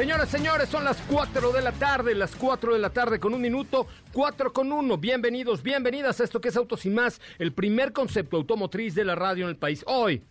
[0.00, 3.42] Señoras, señores, son las 4 de la tarde, las 4 de la tarde con un
[3.42, 4.96] minuto, 4 con 1.
[4.96, 9.14] Bienvenidos, bienvenidas a esto que es Autos y más, el primer concepto automotriz de la
[9.14, 9.84] radio en el país.
[9.86, 10.22] Hoy,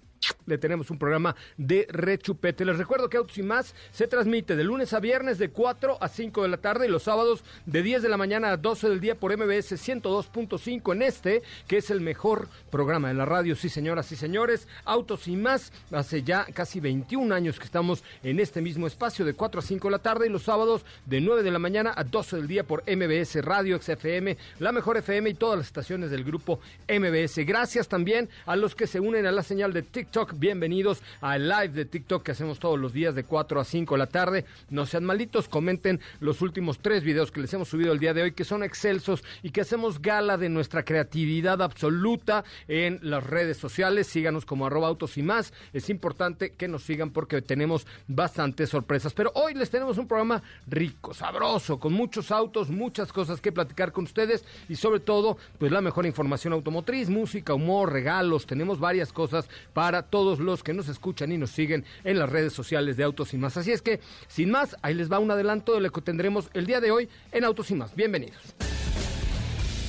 [0.45, 2.65] le tenemos un programa de rechupete.
[2.65, 6.07] Les recuerdo que Autos y Más se transmite de lunes a viernes de 4 a
[6.07, 8.99] 5 de la tarde y los sábados de 10 de la mañana a 12 del
[8.99, 13.55] día por MBS 102.5 en este, que es el mejor programa de la radio.
[13.55, 15.71] Sí, señoras y señores, Autos y Más.
[15.91, 19.87] Hace ya casi 21 años que estamos en este mismo espacio de 4 a 5
[19.87, 22.63] de la tarde y los sábados de 9 de la mañana a 12 del día
[22.63, 27.45] por MBS Radio XFM, la mejor FM y todas las estaciones del grupo MBS.
[27.45, 31.69] Gracias también a los que se unen a la señal de TikTok Bienvenidos al live
[31.69, 34.45] de TikTok que hacemos todos los días de 4 a 5 de la tarde.
[34.71, 38.23] No sean malitos, comenten los últimos tres videos que les hemos subido el día de
[38.23, 43.57] hoy, que son excelsos y que hacemos gala de nuestra creatividad absoluta en las redes
[43.57, 44.07] sociales.
[44.07, 45.53] Síganos como arroba autos y más.
[45.73, 49.13] Es importante que nos sigan porque tenemos bastantes sorpresas.
[49.13, 53.91] Pero hoy les tenemos un programa rico, sabroso, con muchos autos, muchas cosas que platicar
[53.91, 58.47] con ustedes y sobre todo, pues la mejor información automotriz, música, humor, regalos.
[58.47, 62.53] Tenemos varias cosas para todos los que nos escuchan y nos siguen en las redes
[62.53, 63.57] sociales de Autos y Más.
[63.57, 66.65] Así es que, sin más, ahí les va un adelanto de lo que tendremos el
[66.65, 67.95] día de hoy en Autos y Más.
[67.95, 68.55] Bienvenidos.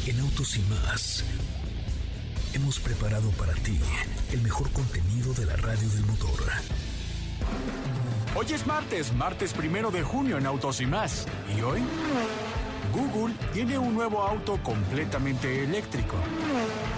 [0.06, 1.24] En Autos y Más
[2.54, 3.78] hemos preparado para ti
[4.32, 6.40] el mejor contenido de la radio del motor.
[8.34, 11.26] Hoy es martes, martes primero de junio en Autos y Más.
[11.56, 11.80] ¿Y hoy?
[12.92, 16.16] Google tiene un nuevo auto completamente eléctrico.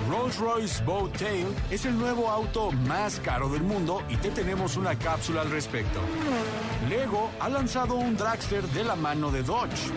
[0.08, 4.98] Rolls-Royce Boat Tail es el nuevo auto más caro del mundo y te tenemos una
[4.98, 6.00] cápsula al respecto.
[6.88, 9.91] Lego ha lanzado un dragster de la mano de Dodge.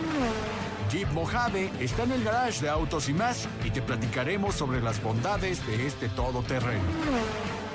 [0.90, 5.02] Jeep Mojave está en el garage de autos y más y te platicaremos sobre las
[5.02, 6.84] bondades de este todoterreno.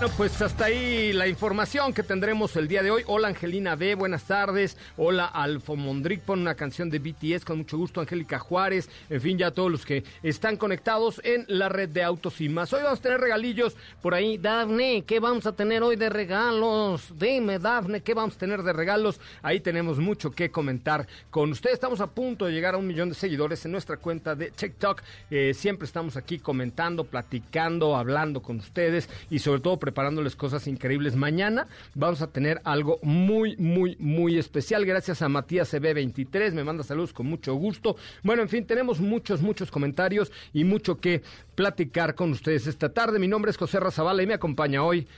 [0.00, 3.02] Bueno, pues hasta ahí la información que tendremos el día de hoy.
[3.08, 4.76] Hola Angelina B, buenas tardes.
[4.96, 8.00] Hola Alfo Mondrick, pon una canción de BTS con mucho gusto.
[8.00, 12.40] Angélica Juárez, en fin, ya todos los que están conectados en la red de autos
[12.40, 12.72] y más.
[12.72, 14.38] Hoy vamos a tener regalillos por ahí.
[14.38, 17.12] Dafne, ¿qué vamos a tener hoy de regalos?
[17.18, 19.20] Dime, Dafne, ¿qué vamos a tener de regalos?
[19.42, 21.74] Ahí tenemos mucho que comentar con ustedes.
[21.74, 25.02] Estamos a punto de llegar a un millón de seguidores en nuestra cuenta de TikTok.
[25.28, 31.16] Eh, siempre estamos aquí comentando, platicando, hablando con ustedes y sobre todo preparándoles cosas increíbles.
[31.16, 34.84] Mañana vamos a tener algo muy, muy, muy especial.
[34.84, 37.96] Gracias a Matías CB23, me manda saludos con mucho gusto.
[38.22, 41.22] Bueno, en fin, tenemos muchos, muchos comentarios y mucho que
[41.54, 43.18] platicar con ustedes esta tarde.
[43.18, 45.08] Mi nombre es José Razabala y me acompaña hoy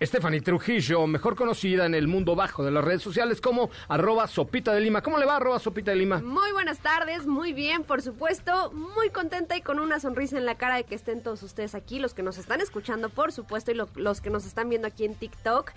[0.00, 4.72] Stephanie Trujillo, mejor conocida en el mundo bajo de las redes sociales como arroba Sopita
[4.72, 5.02] de Lima.
[5.02, 6.20] ¿Cómo le va arroba Sopita de Lima?
[6.20, 10.54] Muy buenas tardes, muy bien, por supuesto, muy contenta y con una sonrisa en la
[10.56, 13.74] cara de que estén todos ustedes aquí, los que nos están escuchando, por supuesto, y
[13.74, 15.72] los que nos están viendo aquí en TikTok.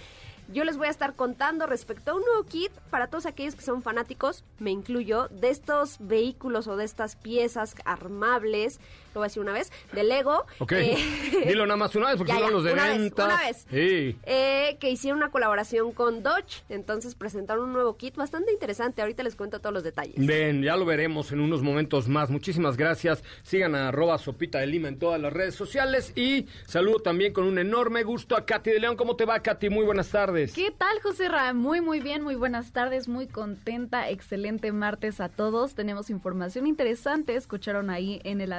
[0.52, 3.62] Yo les voy a estar contando respecto a un nuevo kit para todos aquellos que
[3.62, 8.80] son fanáticos, me incluyo, de estos vehículos o de estas piezas armables,
[9.14, 10.46] lo voy a decir una vez, de Lego.
[10.60, 10.98] Ok, eh,
[11.48, 13.28] dilo nada más una vez porque son los de una ventas.
[13.28, 13.68] Vez, una vez.
[13.70, 14.18] Sí.
[14.24, 19.24] Eh, que hicieron una colaboración con Dodge, entonces presentaron un nuevo kit bastante interesante, ahorita
[19.24, 20.16] les cuento todos los detalles.
[20.16, 22.30] Bien, ya lo veremos en unos momentos más.
[22.30, 23.24] Muchísimas gracias.
[23.44, 27.46] Sigan a arroba Sopita de Lima en todas las redes sociales y saludo también con
[27.46, 28.96] un enorme gusto a Katy de León.
[28.96, 29.70] ¿Cómo te va, Katy?
[29.70, 30.54] Muy buenas tardes.
[30.54, 31.54] ¿Qué tal, José Ra?
[31.54, 35.76] Muy, muy bien, muy buenas tardes, muy contenta, excelente martes a todos.
[35.76, 38.54] Tenemos información interesante, escucharon ahí en el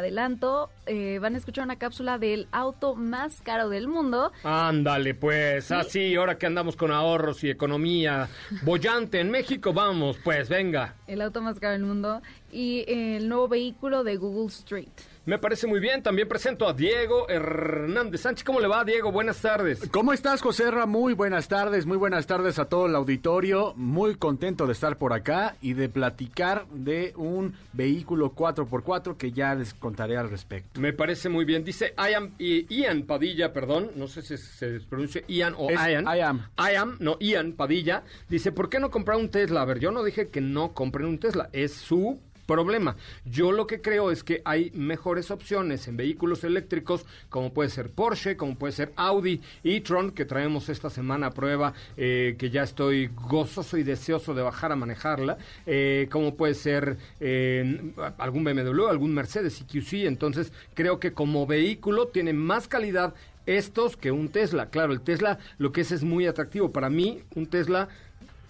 [0.86, 4.32] Eh, van a escuchar una cápsula del auto más caro del mundo.
[4.42, 8.28] Ándale, pues, así, ahora que andamos con ahorros y economía
[8.62, 10.96] bollante en México, vamos, pues, venga.
[11.06, 14.88] El auto más caro del mundo y el nuevo vehículo de Google Street.
[15.24, 16.02] Me parece muy bien.
[16.02, 18.42] También presento a Diego Hernández Sánchez.
[18.42, 19.12] ¿Cómo le va, Diego?
[19.12, 19.88] Buenas tardes.
[19.92, 20.84] ¿Cómo estás, José Ra?
[20.84, 23.72] Muy buenas tardes, muy buenas tardes a todo el auditorio.
[23.76, 29.54] Muy contento de estar por acá y de platicar de un vehículo 4x4 que ya
[29.54, 30.80] les contaré al respecto.
[30.80, 31.62] Me parece muy bien.
[31.62, 36.04] Dice Ian, Ian Padilla, perdón, no sé si se pronuncia Ian o Es Ian.
[36.16, 36.48] Ian.
[36.58, 38.02] Ian, no, Ian Padilla.
[38.28, 39.62] Dice, ¿por qué no comprar un Tesla?
[39.62, 41.48] A ver, yo no dije que no compren un Tesla.
[41.52, 42.96] Es su problema.
[43.24, 47.90] Yo lo que creo es que hay mejores opciones en vehículos eléctricos, como puede ser
[47.90, 52.62] Porsche, como puede ser Audi e-tron, que traemos esta semana a prueba, eh, que ya
[52.62, 58.88] estoy gozoso y deseoso de bajar a manejarla, eh, como puede ser eh, algún BMW,
[58.88, 60.06] algún Mercedes EQC.
[60.06, 63.14] Entonces, creo que como vehículo tiene más calidad
[63.46, 64.70] estos que un Tesla.
[64.70, 66.72] Claro, el Tesla lo que es es muy atractivo.
[66.72, 67.88] Para mí, un Tesla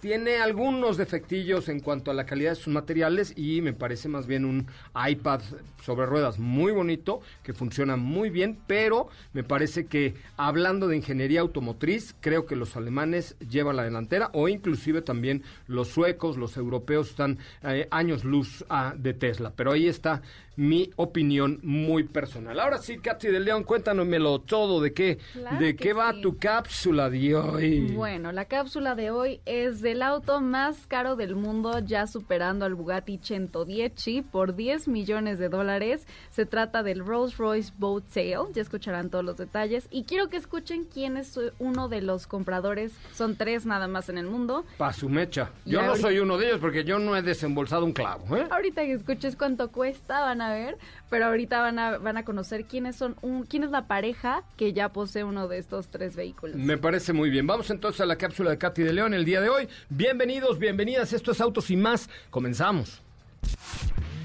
[0.03, 4.27] tiene algunos defectillos en cuanto a la calidad de sus materiales y me parece más
[4.27, 5.39] bien un iPad
[5.81, 11.39] sobre ruedas muy bonito, que funciona muy bien, pero me parece que hablando de ingeniería
[11.39, 17.11] automotriz, creo que los alemanes llevan la delantera o inclusive también los suecos, los europeos
[17.11, 19.53] están eh, años luz ah, de Tesla.
[19.55, 20.21] Pero ahí está
[20.55, 22.59] mi opinión muy personal.
[22.59, 25.17] Ahora sí, Katy de León, cuéntanosmelo todo, ¿de qué,
[25.59, 27.91] de qué va tu cápsula de hoy?
[27.93, 32.75] Bueno, la cápsula de hoy es del auto más caro del mundo, ya superando al
[32.75, 33.93] Bugatti 110
[34.31, 36.07] por 10 millones de dólares.
[36.29, 39.87] Se trata del Rolls Royce Boat Sale, ya escucharán todos los detalles.
[39.91, 44.17] Y quiero que escuchen quién es uno de los compradores, son tres nada más en
[44.17, 44.65] el mundo.
[44.77, 45.51] Pa' su mecha.
[45.65, 48.35] Yo no soy uno de ellos porque yo no he desembolsado un clavo.
[48.37, 48.47] ¿eh?
[48.49, 50.77] Ahorita que escuches cuánto cuesta, van a ver,
[51.09, 54.73] pero ahorita van a, van a conocer quiénes son, un, quién es la pareja que
[54.73, 56.55] ya posee uno de estos tres vehículos.
[56.55, 57.47] Me parece muy bien.
[57.47, 59.67] Vamos entonces a la cápsula de Katy de León el día de hoy.
[59.89, 61.13] Bienvenidos, bienvenidas.
[61.13, 62.09] Esto es Autos y más.
[62.29, 63.01] Comenzamos.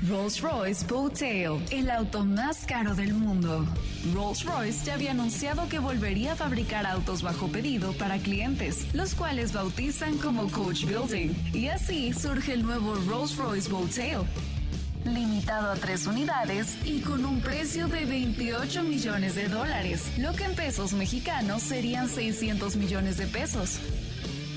[0.06, 0.86] Rolls-Royce
[1.18, 3.66] Tail, el auto más caro del mundo.
[4.14, 9.52] Rolls-Royce ya había anunciado que volvería a fabricar autos bajo pedido para clientes, los cuales
[9.52, 11.34] bautizan como Coach Building.
[11.52, 14.20] Y así surge el nuevo Rolls-Royce Tail
[15.04, 20.44] limitado a tres unidades y con un precio de 28 millones de dólares, lo que
[20.44, 23.78] en pesos mexicanos serían 600 millones de pesos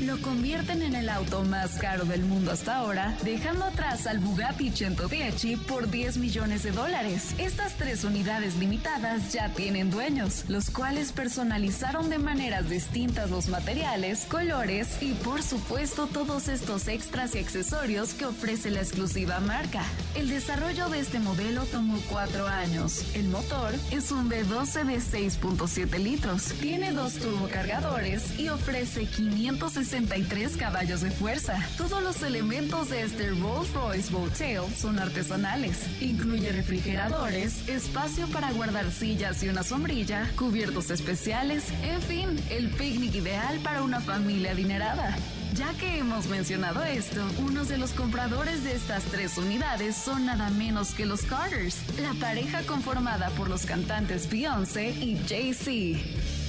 [0.01, 4.71] lo convierten en el auto más caro del mundo hasta ahora, dejando atrás al Bugatti
[4.71, 7.35] 110 por 10 millones de dólares.
[7.37, 14.25] Estas tres unidades limitadas ya tienen dueños, los cuales personalizaron de maneras distintas los materiales,
[14.25, 19.83] colores y por supuesto todos estos extras y accesorios que ofrece la exclusiva marca.
[20.15, 23.05] El desarrollo de este modelo tomó cuatro años.
[23.13, 30.55] El motor es un V12 de 6.7 litros, tiene dos turbocargadores y ofrece 560 63
[30.55, 31.59] caballos de fuerza.
[31.77, 35.85] Todos los elementos de este Rolls Royce Tail son artesanales.
[35.99, 43.15] Incluye refrigeradores, espacio para guardar sillas y una sombrilla, cubiertos especiales, en fin, el picnic
[43.15, 45.13] ideal para una familia adinerada.
[45.55, 50.49] Ya que hemos mencionado esto, unos de los compradores de estas tres unidades son nada
[50.51, 56.40] menos que los Carters, la pareja conformada por los cantantes Beyoncé y Jay-Z.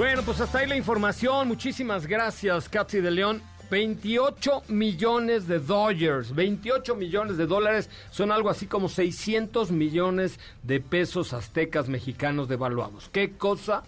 [0.00, 1.46] Bueno, pues hasta ahí la información.
[1.46, 3.42] Muchísimas gracias, Katy de León.
[3.70, 10.80] 28 millones de dólares, 28 millones de dólares son algo así como 600 millones de
[10.80, 13.10] pesos aztecas mexicanos devaluados.
[13.12, 13.82] ¿Qué cosa?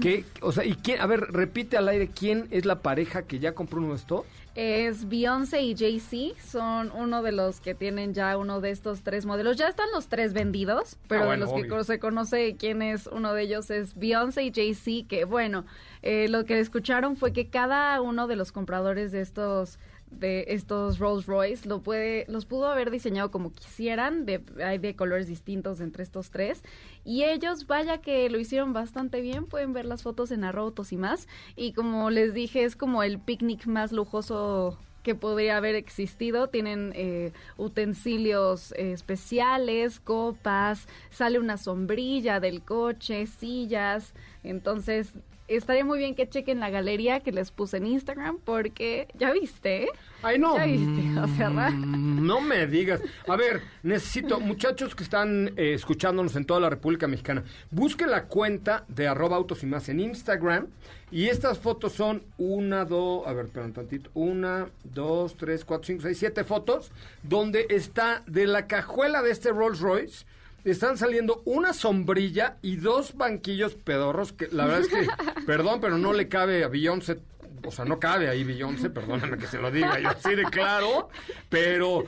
[0.00, 0.24] ¿Qué?
[0.40, 1.00] O sea, ¿y quién?
[1.00, 4.24] A ver, repite al aire, ¿quién es la pareja que ya compró uno de estos?
[4.54, 6.38] es Beyoncé y Jay-Z.
[6.42, 9.56] Son uno de los que tienen ya uno de estos tres modelos.
[9.56, 13.32] Ya están los tres vendidos, pero ah, de los que se conoce quién es uno
[13.32, 15.64] de ellos es Beyoncé y Jay-Z, que bueno,
[16.02, 19.78] eh, lo que escucharon fue que cada uno de los compradores de estos
[20.18, 24.94] de estos Rolls Royce lo puede, los pudo haber diseñado como quisieran, de, hay de
[24.94, 26.62] colores distintos entre estos tres,
[27.04, 30.96] y ellos, vaya que lo hicieron bastante bien, pueden ver las fotos en Arrotos y
[30.96, 36.48] más, y como les dije, es como el picnic más lujoso que podría haber existido.
[36.48, 44.14] Tienen eh, utensilios eh, especiales, copas, sale una sombrilla del coche, sillas.
[44.44, 45.12] Entonces,
[45.48, 49.88] estaría muy bien que chequen la galería que les puse en Instagram porque ya viste.
[50.22, 50.56] Ay, no.
[50.56, 53.00] Ya viste, o sea, mm, no me digas.
[53.28, 58.24] A ver, necesito, muchachos que están eh, escuchándonos en toda la República Mexicana, busquen la
[58.24, 60.68] cuenta de arroba autos y más en Instagram.
[61.10, 65.86] Y estas fotos son una, dos, a ver, espera un tantito, una, dos, tres, cuatro,
[65.86, 66.90] cinco, seis, siete fotos,
[67.22, 70.24] donde está de la cajuela de este Rolls Royce
[70.64, 75.06] están saliendo una sombrilla y dos banquillos pedorros que la verdad es que,
[75.46, 77.20] perdón, pero no le cabe a Beyoncé.
[77.64, 81.08] O sea, no cabe ahí Beyoncé, perdóname que se lo diga yo así de claro,
[81.48, 82.04] pero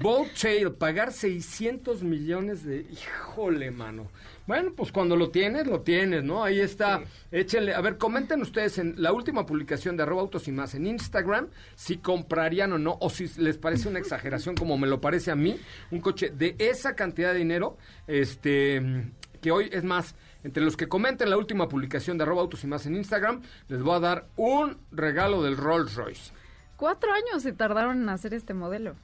[0.00, 2.86] Bolt Tail, pagar 600 millones de...
[2.90, 4.08] Híjole, mano.
[4.48, 6.42] Bueno, pues cuando lo tienes, lo tienes, ¿no?
[6.42, 7.02] Ahí está.
[7.30, 7.74] Échenle.
[7.74, 11.48] A ver, comenten ustedes en la última publicación de arroba autos y más en Instagram
[11.74, 15.36] si comprarían o no, o si les parece una exageración como me lo parece a
[15.36, 17.76] mí, un coche de esa cantidad de dinero,
[18.06, 19.10] este,
[19.42, 20.14] que hoy es más,
[20.44, 23.82] entre los que comenten la última publicación de arroba autos y más en Instagram, les
[23.82, 26.32] voy a dar un regalo del Rolls Royce.
[26.76, 28.94] Cuatro años se tardaron en hacer este modelo.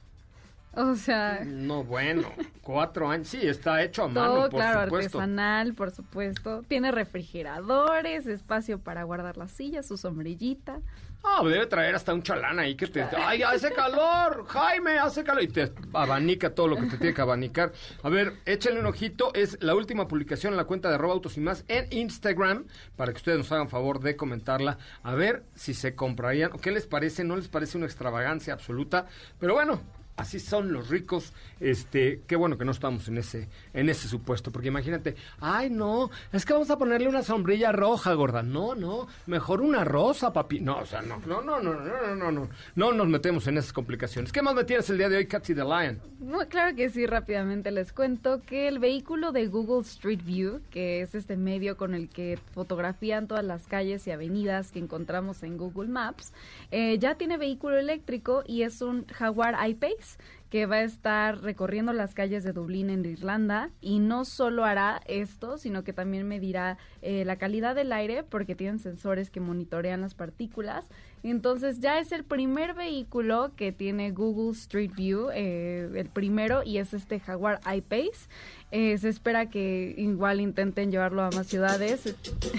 [0.75, 2.29] O sea, No, bueno,
[2.61, 3.27] cuatro años.
[3.29, 5.19] Sí, está hecho a mano, todo por claro, supuesto.
[5.19, 6.63] artesanal, por supuesto.
[6.67, 10.79] Tiene refrigeradores, espacio para guardar la silla, su sombrillita.
[11.27, 13.01] Ah, debe traer hasta un chalán ahí que te...
[13.01, 14.45] ¡Ay, hace calor!
[14.47, 15.41] ¡Jaime, hace calor!
[15.41, 17.71] Y te abanica todo lo que te tiene que abanicar.
[18.03, 19.33] A ver, échenle un ojito.
[19.33, 22.65] Es la última publicación en la cuenta de arroba autos y más en Instagram
[22.95, 24.77] para que ustedes nos hagan favor de comentarla.
[25.01, 27.23] A ver si se comprarían o qué les parece.
[27.23, 29.07] No les parece una extravagancia absoluta.
[29.39, 29.81] Pero bueno,
[30.17, 31.33] así son los ricos.
[31.59, 36.09] Este, qué bueno que no estamos en ese, en ese supuesto, porque imagínate, ay no,
[36.31, 38.43] es que vamos a ponerle una sombrilla roja, gorda.
[38.43, 40.59] No, no, mejor una rosa, papi.
[40.59, 43.57] No, o sea, no, no, no, no, no, no, no, no, no nos metemos en
[43.57, 44.31] esas complicaciones.
[44.31, 45.99] ¿Qué más me tienes el día de hoy, Katy the Lion?
[46.19, 51.01] Muy claro que sí, rápidamente les cuento que el vehículo de Google Street View, que
[51.01, 55.57] es este medio con el que fotografían todas las calles y avenidas que encontramos en
[55.57, 56.33] Google Maps,
[56.71, 60.04] eh, ya tiene vehículo eléctrico y es un Jaguar I-Pace
[60.49, 65.01] que va a estar recorriendo las calles de Dublín en Irlanda y no solo hará
[65.05, 70.01] esto, sino que también medirá eh, la calidad del aire porque tienen sensores que monitorean
[70.01, 70.87] las partículas.
[71.23, 76.77] Entonces ya es el primer vehículo que tiene Google Street View, eh, el primero, y
[76.77, 78.29] es este Jaguar I-Pace.
[78.71, 82.15] Eh, se espera que igual intenten llevarlo a más ciudades,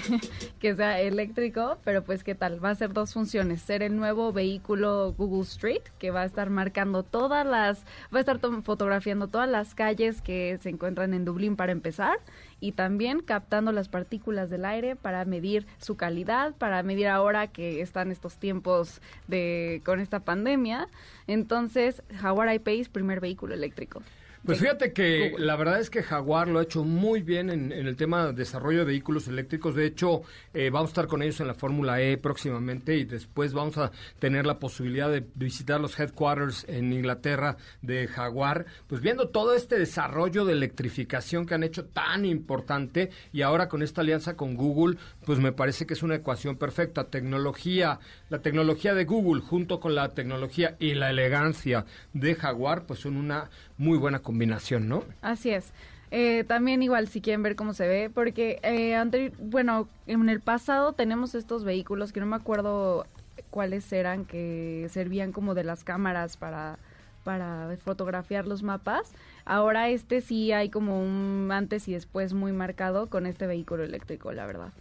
[0.59, 4.31] que sea eléctrico, pero pues qué tal, va a ser dos funciones, ser el nuevo
[4.31, 7.83] vehículo Google Street, que va a estar marcando todas las,
[8.13, 12.17] va a estar fotografiando todas las calles que se encuentran en Dublín para empezar,
[12.59, 17.81] y también captando las partículas del aire para medir su calidad, para medir ahora que
[17.81, 20.87] están estos tiempos de con esta pandemia.
[21.27, 24.01] Entonces, Jaguar I-Pace, primer vehículo eléctrico.
[24.47, 25.45] Pues fíjate que Google.
[25.45, 28.33] la verdad es que Jaguar lo ha hecho muy bien en, en el tema de
[28.33, 29.75] desarrollo de vehículos eléctricos.
[29.75, 30.21] De hecho,
[30.53, 33.91] eh, vamos a estar con ellos en la Fórmula E próximamente y después vamos a
[34.19, 39.77] tener la posibilidad de visitar los headquarters en Inglaterra de Jaguar, pues viendo todo este
[39.77, 44.97] desarrollo de electrificación que han hecho tan importante y ahora con esta alianza con Google,
[45.25, 47.09] pues me parece que es una ecuación perfecta.
[47.09, 52.99] Tecnología, la tecnología de Google junto con la tecnología y la elegancia de Jaguar, pues
[52.99, 55.03] son una muy buena combinación, ¿no?
[55.21, 55.71] Así es.
[56.09, 60.93] Eh, también igual si quieren ver cómo se ve, porque eh, bueno, en el pasado
[60.93, 63.05] tenemos estos vehículos que no me acuerdo
[63.49, 66.79] cuáles eran que servían como de las cámaras para
[67.23, 69.11] para fotografiar los mapas.
[69.43, 74.31] Ahora este sí hay como un antes y después muy marcado con este vehículo eléctrico,
[74.31, 74.71] la verdad.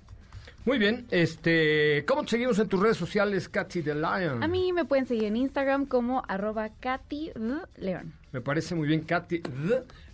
[0.66, 4.42] Muy bien, este, ¿cómo te seguimos en tus redes sociales, Katy the Lion?
[4.42, 8.14] A mí me pueden seguir en Instagram como arroba Katy the León.
[8.32, 9.42] Me parece muy bien, Katy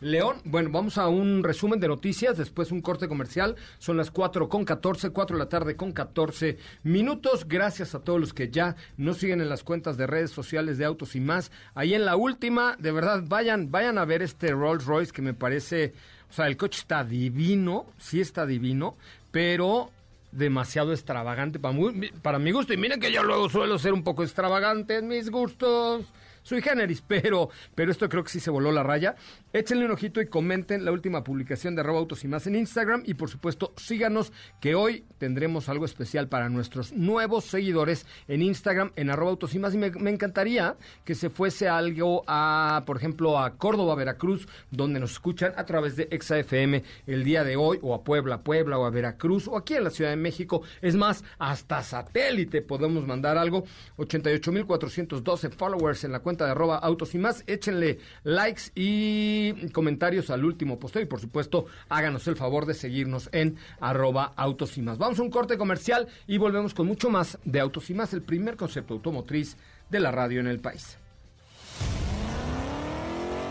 [0.03, 0.43] León.
[0.45, 3.57] Bueno, vamos a un resumen de noticias, después un corte comercial.
[3.79, 7.49] Son las 4 con 14, 4 de la tarde con 14 minutos.
[7.49, 10.85] Gracias a todos los que ya nos siguen en las cuentas de redes sociales de
[10.85, 11.51] Autos y más.
[11.75, 15.33] Ahí en la última, de verdad, vayan, vayan a ver este Rolls Royce que me
[15.33, 15.95] parece,
[16.29, 18.99] o sea, el coche está divino, sí está divino,
[19.31, 19.91] pero
[20.33, 21.77] demasiado extravagante para,
[22.23, 22.73] para mi gusto.
[22.73, 26.07] Y miren que yo luego suelo ser un poco extravagante en mis gustos.
[26.43, 29.15] Sui generis, pero, pero esto creo que sí se voló la raya.
[29.55, 33.03] Échenle un ojito y comenten la última publicación de arroba autos y más en Instagram.
[33.05, 34.33] Y por supuesto, síganos
[34.63, 39.59] que hoy tendremos algo especial para nuestros nuevos seguidores en Instagram, en arroba autos y
[39.59, 39.75] más.
[39.75, 45.13] Y me, encantaría que se fuese algo a, por ejemplo, a Córdoba, Veracruz, donde nos
[45.13, 48.91] escuchan a través de ExaFM el día de hoy, o a Puebla, Puebla, o a
[48.91, 50.63] Veracruz, o aquí en la Ciudad de México.
[50.81, 53.65] Es más, hasta satélite podemos mandar algo.
[53.99, 57.45] 88.412 followers en la cuenta de arroba autos y más.
[57.47, 59.42] Échenle likes y
[59.73, 64.77] comentarios al último posteo y por supuesto háganos el favor de seguirnos en arroba autos
[64.79, 64.99] y más.
[64.99, 68.23] Vamos a un corte comercial y volvemos con mucho más de autos y más, el
[68.23, 69.57] primer concepto automotriz
[69.91, 70.97] de la radio en el país.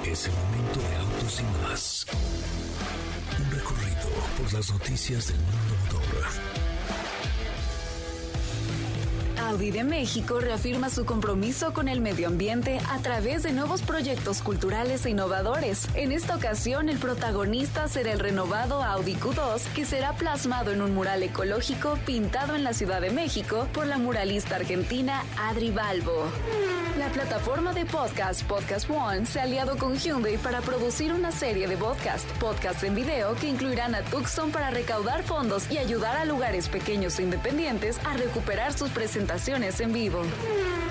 [0.05, 1.41] Es el momento de autos.
[3.39, 6.50] Un recorrido por las noticias del mundo motor.
[9.49, 14.41] Audi de México reafirma su compromiso con el medio ambiente a través de nuevos proyectos
[14.41, 15.87] culturales e innovadores.
[15.95, 20.93] En esta ocasión, el protagonista será el renovado Audi Q2, que será plasmado en un
[20.93, 26.25] mural ecológico pintado en la Ciudad de México por la muralista argentina Adri Balbo.
[26.97, 31.67] La plataforma de podcast Podcast One se ha aliado con Hyundai para producir una serie
[31.67, 36.25] de podcast, podcasts en video que incluirán a Tucson para recaudar fondos y ayudar a
[36.25, 40.21] lugares pequeños e independientes a recuperar sus presentaciones en vivo.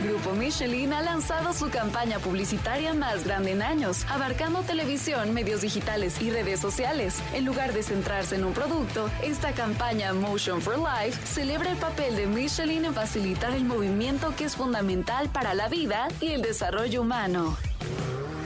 [0.03, 6.23] Grupo Michelin ha lanzado su campaña publicitaria más grande en años, abarcando televisión, medios digitales
[6.23, 7.19] y redes sociales.
[7.35, 12.17] En lugar de centrarse en un producto, esta campaña Motion for Life celebra el papel
[12.17, 17.03] de Michelin en facilitar el movimiento que es fundamental para la vida y el desarrollo
[17.03, 17.59] humano.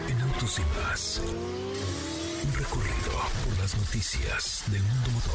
[0.09, 0.61] En Autos.
[2.43, 3.13] Un recorrido
[3.45, 5.35] por las noticias del mundo motor.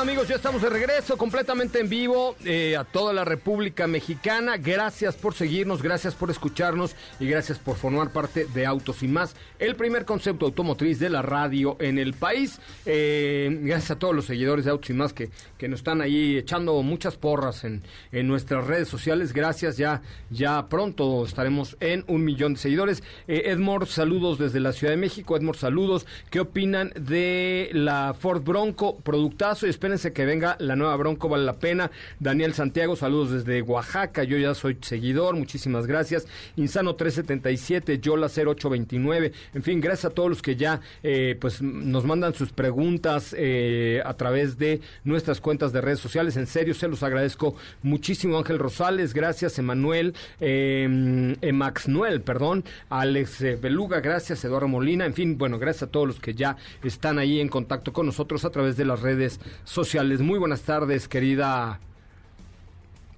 [0.00, 4.56] Amigos, ya estamos de regreso completamente en vivo eh, a toda la República Mexicana.
[4.56, 9.36] Gracias por seguirnos, gracias por escucharnos y gracias por formar parte de Autos y más,
[9.58, 12.60] el primer concepto automotriz de la radio en el país.
[12.86, 15.28] Eh, gracias a todos los seguidores de Autos y más que,
[15.58, 19.34] que nos están ahí echando muchas porras en, en nuestras redes sociales.
[19.34, 23.02] Gracias, ya, ya pronto estaremos en un millón de seguidores.
[23.28, 23.54] Eh,
[23.86, 25.36] saludos desde la Ciudad de México.
[25.36, 26.06] Edmore, saludos.
[26.30, 28.96] ¿Qué opinan de la Ford Bronco?
[28.96, 31.90] Productazo y espérense que venga la nueva Bronco, vale la pena.
[32.20, 36.28] Daniel Santiago, saludos desde Oaxaca, yo ya soy seguidor, muchísimas gracias.
[36.54, 42.04] Insano 377, Yola 0829, en fin, gracias a todos los que ya eh, pues nos
[42.04, 46.36] mandan sus preguntas eh, a través de nuestras cuentas de redes sociales.
[46.36, 48.38] En serio, se los agradezco muchísimo.
[48.38, 49.58] Ángel Rosales, gracias.
[49.58, 52.64] Emanuel, eh, Max Noel, perdón.
[52.90, 54.44] Alex eh, Beluga, gracias.
[54.44, 57.92] Eduardo Molina, en fin, bueno, gracias a todos los que ya están ahí en contacto
[57.92, 59.79] con nosotros a través de las redes sociales.
[59.80, 61.80] Muy buenas tardes, querida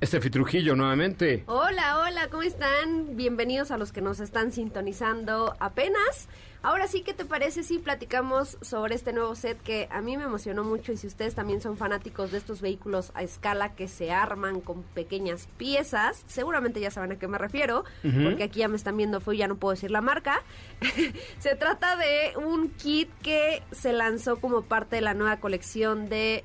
[0.00, 1.42] Estefi Trujillo, nuevamente.
[1.46, 3.16] Hola, hola, ¿cómo están?
[3.16, 6.28] Bienvenidos a los que nos están sintonizando apenas.
[6.62, 10.22] Ahora sí, ¿qué te parece si platicamos sobre este nuevo set que a mí me
[10.22, 14.12] emocionó mucho y si ustedes también son fanáticos de estos vehículos a escala que se
[14.12, 18.76] arman con pequeñas piezas, seguramente ya saben a qué me refiero, porque aquí ya me
[18.76, 20.42] están viendo, fue ya no puedo decir la marca.
[21.40, 26.44] se trata de un kit que se lanzó como parte de la nueva colección de...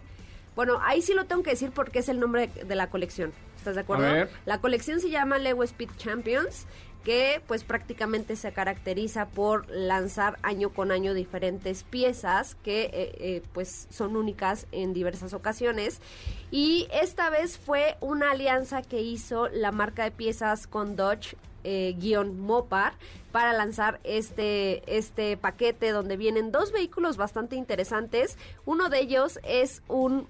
[0.58, 3.32] Bueno, ahí sí lo tengo que decir porque es el nombre de la colección.
[3.58, 4.08] ¿Estás de acuerdo?
[4.08, 4.30] A ver.
[4.48, 6.65] La colección se llama Lego Speed Champions,
[7.04, 13.43] que pues prácticamente se caracteriza por lanzar año con año diferentes piezas que eh, eh,
[13.54, 16.02] pues son únicas en diversas ocasiones.
[16.50, 21.96] Y esta vez fue una alianza que hizo la marca de piezas con Dodge eh,
[22.00, 22.93] guion Mopar
[23.32, 28.38] para lanzar este, este paquete donde vienen dos vehículos bastante interesantes.
[28.65, 30.28] Uno de ellos es un,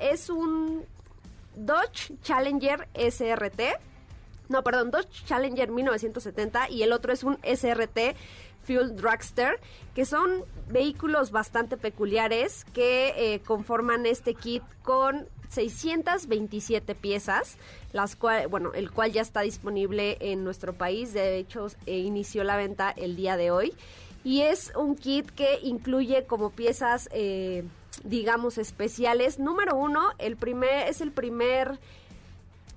[0.00, 0.84] es un
[1.54, 3.60] Dodge Challenger SRT.
[4.48, 8.16] No, perdón, Dodge Challenger 1970 y el otro es un SRT
[8.64, 9.60] Fuel Dragster,
[9.94, 17.56] que son vehículos bastante peculiares que eh, conforman este kit con 627 piezas,
[17.92, 22.44] las cual, bueno, el cual ya está disponible en nuestro país, de hecho eh, inició
[22.44, 23.74] la venta el día de hoy
[24.24, 27.64] y es un kit que incluye como piezas eh,
[28.04, 29.38] digamos especiales.
[29.38, 31.78] Número uno, el primer es el primer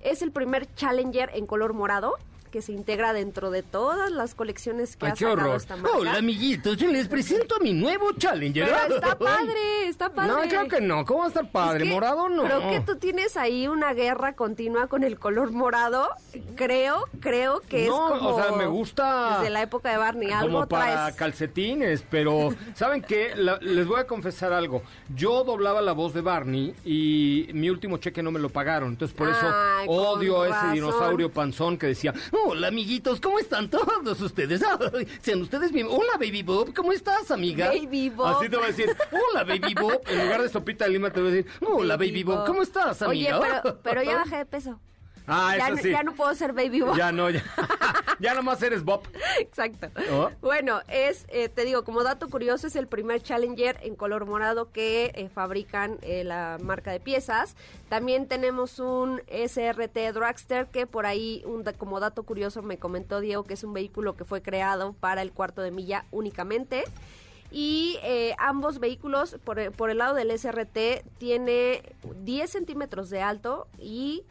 [0.02, 2.14] es el primer Challenger en color morado
[2.56, 5.56] que se integra dentro de todas las colecciones que Ay, ha qué horror.
[5.56, 5.94] esta marca.
[5.98, 8.66] Hola, amiguitos, yo les presento a mi nuevo Challenger.
[8.66, 10.32] Pero está padre, está padre.
[10.32, 11.04] No, creo que no.
[11.04, 11.82] ¿Cómo va a estar padre?
[11.84, 12.44] Es que ¿Morado no?
[12.44, 16.08] Creo que tú tienes ahí una guerra continua con el color morado.
[16.54, 18.30] Creo, creo que no, es como...
[18.36, 19.36] o sea, me gusta...
[19.40, 20.30] Desde la época de Barney.
[20.30, 21.16] Algo como para traes...
[21.16, 23.32] calcetines, pero ¿saben qué?
[23.36, 24.80] La- les voy a confesar algo.
[25.14, 29.14] Yo doblaba la voz de Barney y mi último cheque no me lo pagaron, entonces
[29.14, 30.72] por eso Ay, Odio a ese razón.
[30.72, 32.14] dinosaurio panzón que decía,
[32.46, 34.62] hola amiguitos, ¿cómo están todos ustedes?
[34.94, 35.88] Ay, sean ustedes bien.
[35.90, 37.68] Hola Baby Bob, ¿cómo estás amiga?
[37.68, 38.26] Baby Bob.
[38.26, 40.00] Así te va a decir, hola Baby Bob.
[40.06, 43.02] En lugar de sopita de lima te va a decir, hola Baby, Bob, ¿cómo estás
[43.02, 43.38] amiga?
[43.38, 44.80] Oye, pero, pero ya bajé de peso.
[45.26, 45.90] Ah, ya, eso no- sí.
[45.90, 46.96] ya no puedo ser Baby Bob.
[46.96, 47.42] Ya no, ya.
[48.20, 49.02] ya nomás eres Bob.
[49.40, 49.88] Exacto.
[50.12, 50.30] Oh.
[50.40, 54.70] Bueno, es, eh, te digo, como dato curioso, es el primer Challenger en color morado
[54.72, 57.56] que eh, fabrican eh, la marca de piezas.
[57.88, 63.44] También tenemos un SRT Dragster que por ahí, un como dato curioso, me comentó Diego
[63.44, 66.84] que es un vehículo que fue creado para el cuarto de milla únicamente.
[67.50, 71.82] Y eh, ambos vehículos, por, el- por el lado del SRT, tiene
[72.22, 74.24] 10 centímetros de alto y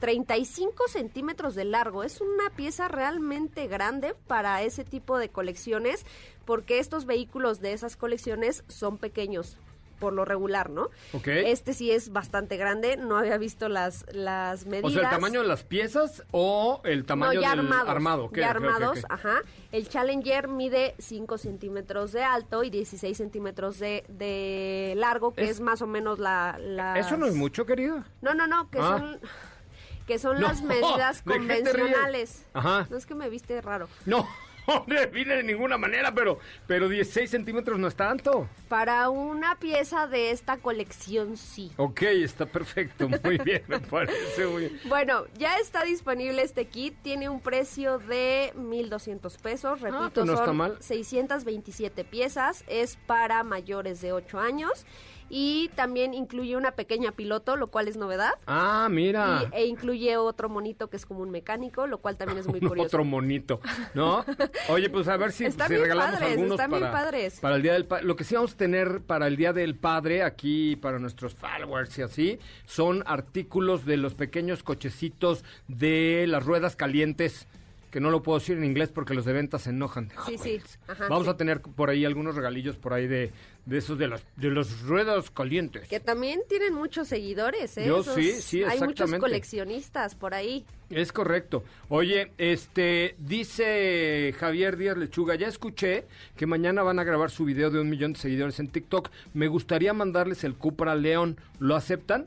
[0.00, 2.02] 35 centímetros de largo.
[2.02, 6.04] Es una pieza realmente grande para ese tipo de colecciones,
[6.44, 9.56] porque estos vehículos de esas colecciones son pequeños
[10.00, 10.84] por lo regular, ¿no?
[11.12, 11.26] Ok.
[11.28, 14.92] Este sí es bastante grande, no había visto las, las medidas.
[14.92, 17.88] O sea, el tamaño de las piezas o el tamaño no, ya del armados.
[17.90, 18.30] armado.
[18.30, 18.40] ¿Qué?
[18.40, 19.42] Ya armados, ajá.
[19.72, 25.50] El Challenger mide 5 centímetros de alto y 16 centímetros de, de largo, que Es-
[25.50, 26.58] es, más o menos la...
[26.96, 28.06] Eso no es mucho, querida.
[28.22, 28.96] No, no, no, que Ah.
[28.98, 29.20] son...
[30.10, 32.44] Que son No, las medidas convencionales.
[32.52, 32.84] Ajá.
[32.90, 33.88] No es que me viste raro.
[34.06, 34.26] No,
[34.66, 38.48] no me vine de ninguna manera, pero, pero 16 centímetros no es tanto.
[38.68, 41.70] Para una pieza de esta colección, sí.
[41.76, 44.80] Ok, está perfecto, muy bien, me parece muy bien.
[44.86, 46.96] Bueno, ya está disponible este kit.
[47.02, 49.80] Tiene un precio de 1.200 pesos.
[49.80, 50.76] Repito, pues no son mal.
[50.80, 52.64] 627 piezas.
[52.66, 54.84] Es para mayores de 8 años.
[55.32, 58.32] Y también incluye una pequeña piloto, lo cual es novedad.
[58.48, 59.44] Ah, mira.
[59.52, 62.58] Y- e incluye otro monito que es como un mecánico, lo cual también es muy
[62.60, 62.88] curioso.
[62.88, 63.60] Otro monito,
[63.94, 64.24] ¿no?
[64.68, 67.40] Oye, pues a ver si, Están si regalamos padres, algunos están para, padres.
[67.40, 68.04] para el Día del Padre.
[68.06, 71.96] Lo que sí vamos a tener para el Día del Padre aquí, para nuestros followers
[71.98, 77.46] y así, son artículos de los pequeños cochecitos de las ruedas calientes,
[77.90, 80.10] que no lo puedo decir en inglés porque los de venta se enojan.
[80.26, 80.60] Sí, sí.
[80.88, 81.30] Ajá, vamos sí.
[81.30, 83.32] a tener por ahí algunos regalillos por ahí de,
[83.66, 85.88] de esos de las de los ruedas calientes.
[85.88, 87.84] Que también tienen muchos seguidores, ¿eh?
[87.86, 89.20] Yo Esos- sí, sí, Hay muchos exactamente.
[89.20, 90.64] coleccionistas por ahí.
[90.88, 91.62] Es correcto.
[91.88, 96.04] Oye, este, dice Javier Díaz Lechuga, ya escuché
[96.36, 99.10] que mañana van a grabar su video de un millón de seguidores en TikTok.
[99.34, 101.36] Me gustaría mandarles el Cupra León.
[101.58, 102.26] ¿Lo aceptan?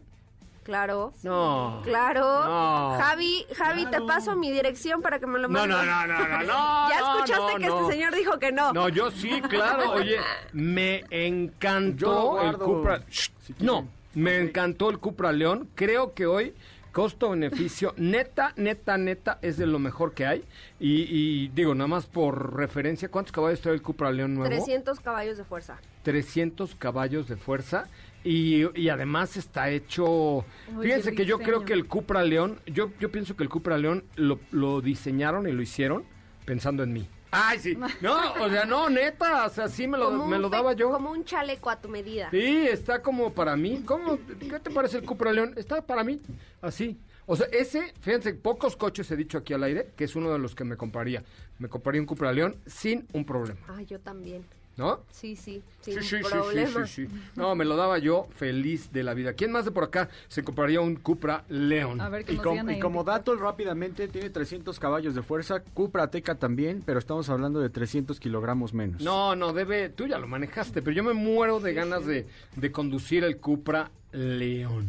[0.64, 1.14] Claro.
[1.24, 1.82] No.
[1.84, 2.22] Claro.
[2.24, 2.98] No.
[3.00, 5.76] Javi, Javi, te paso mi dirección para que me lo mandes.
[5.78, 6.90] no, no, no, no, no.
[6.90, 7.80] Ya escuchaste no, que no.
[7.82, 8.74] este señor dijo que no.
[8.74, 9.92] No, yo sí, claro.
[9.94, 10.18] Oye,
[10.54, 13.04] me encantó el Cupra.
[13.10, 15.70] si no, me encantó el Cupra León.
[15.76, 16.54] Creo que hoy
[16.94, 20.44] costo-beneficio, neta, neta, neta, es de lo mejor que hay.
[20.80, 24.50] Y, y digo, nada más por referencia, ¿cuántos caballos trae el Cupra León nuevo?
[24.50, 25.78] 300 caballos de fuerza.
[26.04, 27.88] 300 caballos de fuerza
[28.24, 30.46] y, y además está hecho...
[30.76, 33.78] Uy, Fíjense que yo creo que el Cupra León, yo, yo pienso que el Cupra
[33.78, 36.04] León lo, lo diseñaron y lo hicieron
[36.46, 37.08] pensando en mí.
[37.36, 37.76] Ay, sí.
[38.00, 40.92] No, o sea, no, neta, o sea, sí me lo, me lo daba yo.
[40.92, 42.30] Como un chaleco a tu medida.
[42.30, 43.82] Sí, está como para mí.
[43.86, 44.20] ¿Cómo?
[44.40, 45.54] ¿Qué te parece el Cupra León?
[45.58, 46.22] Está para mí,
[46.62, 46.96] así.
[47.26, 50.38] O sea, ese, fíjense, pocos coches he dicho aquí al aire, que es uno de
[50.38, 51.24] los que me compraría.
[51.58, 54.46] Me compraría un Cupra León sin un problema, Ah, yo también.
[54.78, 55.02] ¿No?
[55.12, 56.88] Sí, sí, Sí, sin sí, sí, problema.
[56.88, 57.22] sí, sí, sí.
[57.36, 59.34] No, me lo daba yo feliz de la vida.
[59.34, 62.00] ¿Quién más de por acá se compraría un Cupra León?
[62.02, 65.22] A ver, que Y, nos com- digan y como dato rápidamente, tiene 300 caballos de
[65.22, 69.02] fuerza, Cupra Ateca también, pero estamos hablando de 300 kilogramos menos.
[69.02, 72.72] No, no, debe, tú ya lo manejaste, pero yo me muero de ganas de, de
[72.72, 74.88] conducir el Cupra León.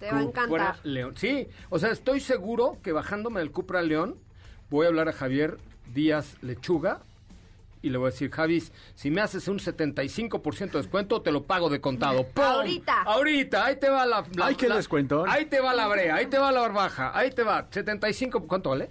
[0.00, 0.76] Te va a Cupra encantar.
[0.86, 1.14] León.
[1.16, 4.16] Sí, o sea, estoy seguro que bajándome del Cupra León,
[4.70, 5.58] voy a hablar a Javier
[5.94, 7.02] Díaz Lechuga
[7.82, 11.42] y le voy a decir, Javis, si me haces un 75% de descuento, te lo
[11.44, 12.24] pago de contado.
[12.34, 12.44] ¡Pum!
[12.44, 13.02] Ahorita.
[13.02, 14.24] Ahorita, ahí te va la...
[14.36, 15.28] la- Ay, qué la- descuentón.
[15.28, 17.66] Ahí te va la brea, ahí te va la barbaja, ahí te va.
[17.70, 18.88] 75, ¿cuánto vale?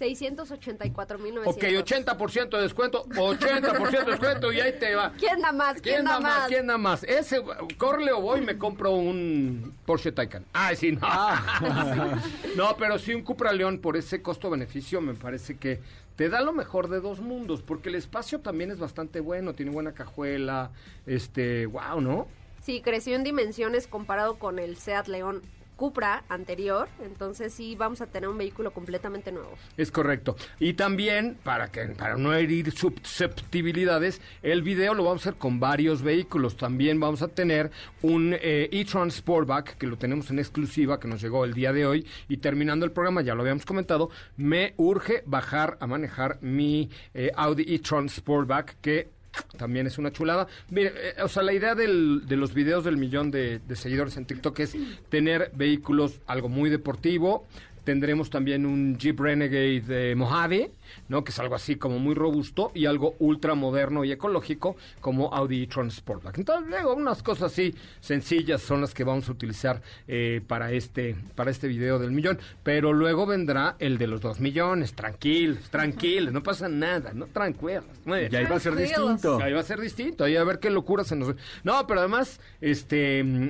[0.00, 1.42] 684.900.
[1.46, 5.12] Ok, 80% de descuento, 80% de descuento y ahí te va.
[5.16, 5.80] ¿Quién da más?
[5.80, 6.38] ¿Quién, ¿Quién da da más?
[6.38, 6.48] más?
[6.48, 7.04] ¿Quién da más?
[7.04, 7.42] Ese,
[7.78, 10.44] corre o voy y me compro un Porsche Taycan.
[10.52, 10.98] Ay, sí, no.
[11.02, 12.18] Ah.
[12.56, 15.80] no, pero sí un Cupra León por ese costo-beneficio me parece que
[16.16, 19.72] te da lo mejor de dos mundos, porque el espacio también es bastante bueno, tiene
[19.72, 20.70] buena cajuela,
[21.06, 22.28] este, wow, ¿no?
[22.62, 25.42] Sí, creció en dimensiones comparado con el Seat León
[25.76, 26.88] Cupra anterior.
[27.02, 29.50] Entonces sí, vamos a tener un vehículo completamente nuevo.
[29.76, 30.36] Es correcto.
[30.58, 35.60] Y también, para que para no herir susceptibilidades, el video lo vamos a hacer con
[35.60, 36.56] varios vehículos.
[36.56, 37.70] También vamos a tener
[38.02, 41.86] un eh, e-tron Sportback, que lo tenemos en exclusiva, que nos llegó el día de
[41.86, 42.06] hoy.
[42.28, 47.30] Y terminando el programa, ya lo habíamos comentado, me urge bajar a manejar mi eh,
[47.34, 49.13] Audi e-tron Sportback, que
[49.56, 50.46] también es una chulada.
[50.70, 54.16] Mire, eh, o sea, la idea del- de los videos del millón de, de seguidores
[54.16, 54.76] en TikTok es
[55.08, 57.46] tener vehículos, algo muy deportivo.
[57.84, 60.72] Tendremos también un Jeep Renegade de Mojave,
[61.08, 61.22] ¿no?
[61.24, 65.62] Que es algo así como muy robusto y algo ultra moderno y ecológico como Audi
[65.62, 66.38] e-tron Sportback.
[66.38, 71.16] Entonces, luego unas cosas así sencillas son las que vamos a utilizar eh, para este
[71.34, 72.38] para este video del millón.
[72.62, 74.94] Pero luego vendrá el de los dos millones.
[74.94, 77.84] Tranquilos, tranquilos, no pasa nada, no tranquilos.
[78.04, 78.32] Muy bien.
[78.32, 79.38] Y ahí va a ser distinto.
[79.42, 81.34] Ahí va a ser distinto, ahí a ver qué locura se nos...
[81.62, 83.48] No, pero además, este, mm,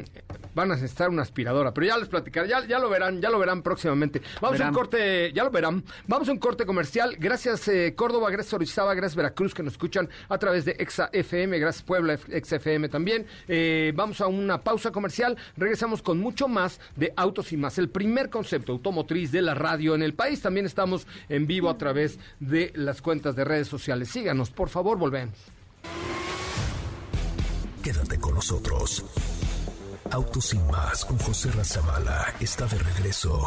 [0.54, 3.38] van a necesitar una aspiradora, pero ya les platicaré, ya, ya lo verán, ya lo
[3.38, 4.22] verán próximamente.
[4.40, 7.16] Vamos a un corte, ya lo verán, vamos a un corte comercial.
[7.18, 11.58] Gracias eh, Córdoba, gracias Orizaba, gracias Veracruz que nos escuchan a través de Exa FM,
[11.58, 13.26] gracias Puebla, Exa FM también.
[13.48, 17.88] Eh, vamos a una pausa comercial, regresamos con mucho más de Autos y Más, el
[17.88, 20.40] primer concepto automotriz de la radio en el país.
[20.40, 24.08] También estamos en vivo a través de las cuentas de redes sociales.
[24.08, 25.34] Síganos, por favor, volvemos.
[27.82, 29.04] Quédate con nosotros.
[30.10, 33.46] Autos sin más con José Razabala está de regreso.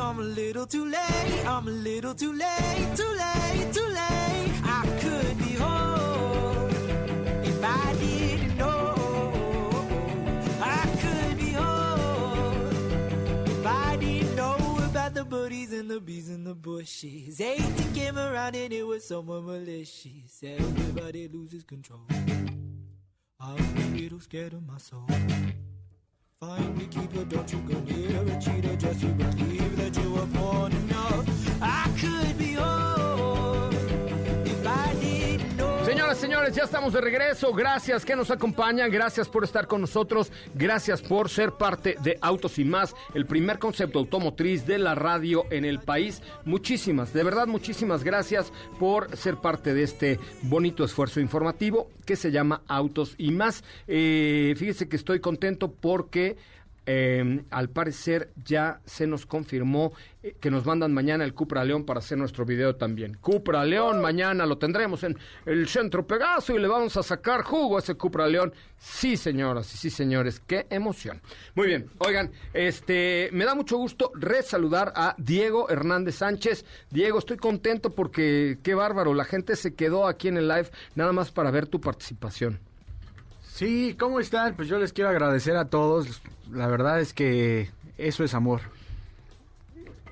[0.00, 1.46] I'm a little too late.
[1.46, 2.96] I'm a little too late.
[2.96, 3.72] Too late.
[3.72, 4.52] Too late.
[4.62, 6.70] I could be home
[7.44, 8.94] if I didn't know.
[10.60, 12.66] I could be home
[13.46, 14.56] if I didn't know
[14.90, 17.40] about the birdies and the bees in the bushes.
[17.40, 20.42] 18 came around and it was someone malicious.
[20.42, 22.06] Everybody loses control.
[23.40, 25.06] I'm a little scared of my soul.
[26.40, 30.26] Find me, keeper, don't you go near a cheater just to believe that you were
[30.26, 31.62] born enough.
[31.62, 33.13] I could be home
[36.16, 37.52] Señores, ya estamos de regreso.
[37.52, 42.58] Gracias que nos acompañan, gracias por estar con nosotros, gracias por ser parte de Autos
[42.58, 46.22] y Más, el primer concepto automotriz de la radio en el país.
[46.44, 52.30] Muchísimas, de verdad, muchísimas gracias por ser parte de este bonito esfuerzo informativo que se
[52.30, 53.64] llama Autos y Más.
[53.88, 56.36] Eh, fíjese que estoy contento porque...
[56.86, 61.84] Eh, al parecer ya se nos confirmó eh, que nos mandan mañana el Cupra León
[61.84, 63.16] para hacer nuestro video también.
[63.20, 65.16] Cupra León, mañana lo tendremos en
[65.46, 68.52] el Centro Pegaso y le vamos a sacar jugo a ese Cupra León.
[68.76, 71.22] Sí, señoras y sí, señores, qué emoción.
[71.54, 76.66] Muy bien, oigan, este, me da mucho gusto resaludar a Diego Hernández Sánchez.
[76.90, 81.12] Diego, estoy contento porque qué bárbaro, la gente se quedó aquí en el live nada
[81.12, 82.60] más para ver tu participación.
[83.54, 84.54] Sí, ¿cómo están?
[84.56, 86.20] Pues yo les quiero agradecer a todos.
[86.50, 88.60] La verdad es que eso es amor.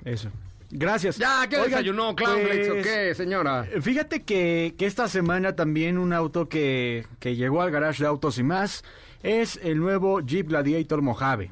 [0.05, 0.29] Eso.
[0.75, 1.17] Gracias.
[1.17, 3.67] Ya, ¿qué Oigan, desayunó, Clownflakes o pues, qué, señora?
[3.81, 8.39] Fíjate que, que esta semana también un auto que, que llegó al garage de autos
[8.39, 8.83] y más
[9.21, 11.51] es el nuevo Jeep Gladiator Mojave.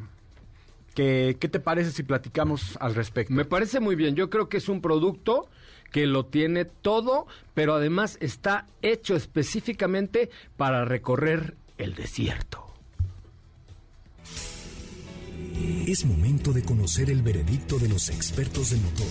[0.96, 3.34] ¿Qué, ¿Qué te parece si platicamos al respecto?
[3.34, 4.16] Me parece muy bien.
[4.16, 5.48] Yo creo que es un producto
[5.92, 12.71] que lo tiene todo, pero además está hecho específicamente para recorrer el desierto.
[15.88, 19.08] Es momento de conocer el veredicto de los expertos de motor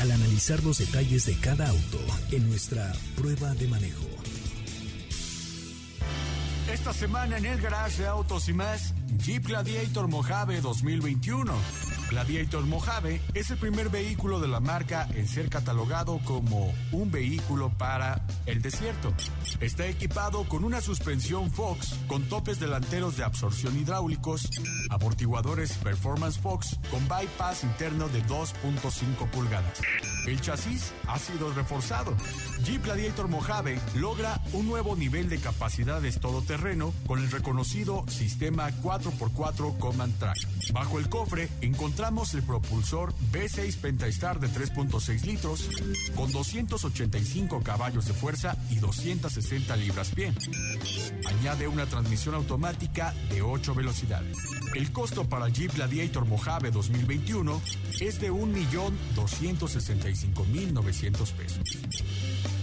[0.00, 1.98] al analizar los detalles de cada auto
[2.30, 4.06] en nuestra prueba de manejo.
[6.72, 11.52] Esta semana en el garage de autos y más, Jeep Gladiator Mojave 2021.
[12.12, 17.70] Gladiator Mojave es el primer vehículo de la marca en ser catalogado como un vehículo
[17.78, 19.14] para el desierto.
[19.60, 24.50] Está equipado con una suspensión Fox con topes delanteros de absorción hidráulicos,
[24.90, 29.80] amortiguadores Performance Fox con bypass interno de 2.5 pulgadas.
[30.26, 32.14] El chasis ha sido reforzado.
[32.64, 39.78] Jeep Gladiator Mojave logra un nuevo nivel de capacidades todoterreno con el reconocido sistema 4x4
[39.78, 40.36] Command Track.
[40.72, 45.68] Bajo el cofre encontramos el propulsor V6 Pentastar de 3.6 litros
[46.14, 50.32] con 285 caballos de fuerza y 260 libras-pie.
[51.26, 54.36] Añade una transmisión automática de 8 velocidades.
[54.74, 57.60] El costo para Jeep Gladiator Mojave 2021
[58.00, 58.30] es de
[60.12, 62.61] 1.265.900 pesos.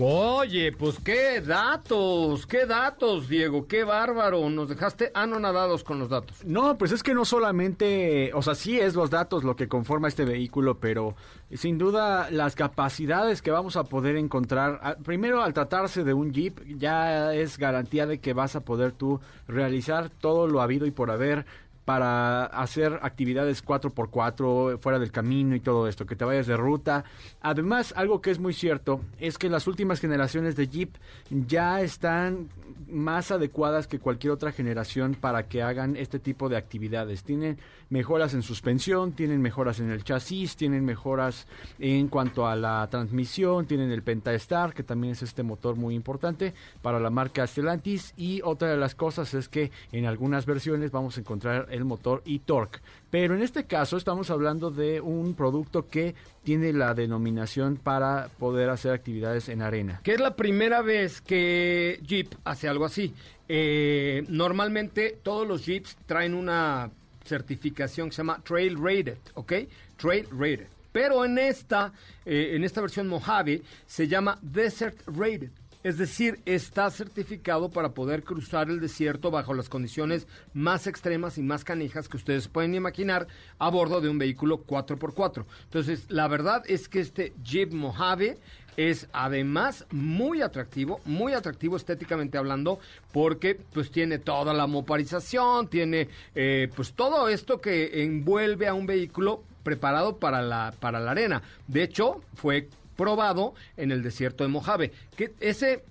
[0.00, 4.48] Oye, pues qué datos, qué datos, Diego, qué bárbaro.
[4.48, 6.42] Nos dejaste anonadados con los datos.
[6.44, 10.08] No, pues es que no solamente, o sea, sí es los datos lo que conforma
[10.08, 11.14] este vehículo, pero
[11.54, 16.60] sin duda las capacidades que vamos a poder encontrar, primero al tratarse de un Jeep,
[16.78, 21.10] ya es garantía de que vas a poder tú realizar todo lo habido y por
[21.10, 21.44] haber
[21.84, 27.04] para hacer actividades 4x4 fuera del camino y todo esto, que te vayas de ruta.
[27.40, 30.94] Además, algo que es muy cierto es que las últimas generaciones de Jeep
[31.30, 32.48] ya están
[32.88, 37.24] más adecuadas que cualquier otra generación para que hagan este tipo de actividades.
[37.24, 37.58] Tienen
[37.90, 41.46] mejoras en suspensión, tienen mejoras en el chasis, tienen mejoras
[41.78, 46.54] en cuanto a la transmisión, tienen el Pentastar, que también es este motor muy importante
[46.80, 51.16] para la marca Stellantis y otra de las cosas es que en algunas versiones vamos
[51.16, 52.78] a encontrar el motor e-torque.
[53.10, 58.70] Pero en este caso estamos hablando de un producto que tiene la denominación para poder
[58.70, 60.00] hacer actividades en arena.
[60.02, 63.14] Que es la primera vez que Jeep hace algo así.
[63.48, 66.90] Eh, normalmente todos los Jeeps traen una
[67.24, 69.52] certificación que se llama Trail Rated, ¿ok?
[69.96, 70.68] Trail Rated.
[70.92, 71.92] Pero en esta,
[72.24, 75.50] eh, en esta versión Mojave se llama Desert Rated.
[75.82, 81.42] Es decir, está certificado para poder cruzar el desierto bajo las condiciones más extremas y
[81.42, 83.26] más canijas que ustedes pueden imaginar
[83.58, 85.44] a bordo de un vehículo 4x4.
[85.64, 88.38] Entonces, la verdad es que este Jeep Mojave
[88.76, 92.78] es además muy atractivo, muy atractivo estéticamente hablando,
[93.12, 98.86] porque pues tiene toda la moparización, tiene eh, pues todo esto que envuelve a un
[98.86, 101.42] vehículo preparado para la, para la arena.
[101.66, 104.92] De hecho, fue probado en el desierto de Mojave.
[105.16, 105.84] Que ese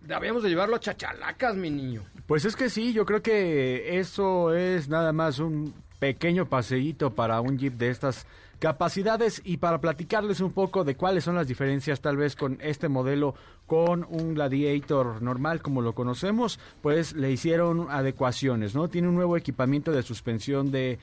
[0.00, 2.02] debíamos de llevarlo a chachalacas, mi niño.
[2.26, 7.40] Pues es que sí, yo creo que eso es nada más un pequeño paseíto para
[7.40, 8.26] un Jeep de estas
[8.58, 12.88] capacidades y para platicarles un poco de cuáles son las diferencias tal vez con este
[12.88, 13.34] modelo
[13.66, 18.88] con un Gladiator normal como lo conocemos, pues le hicieron adecuaciones, ¿no?
[18.88, 20.98] Tiene un nuevo equipamiento de suspensión de,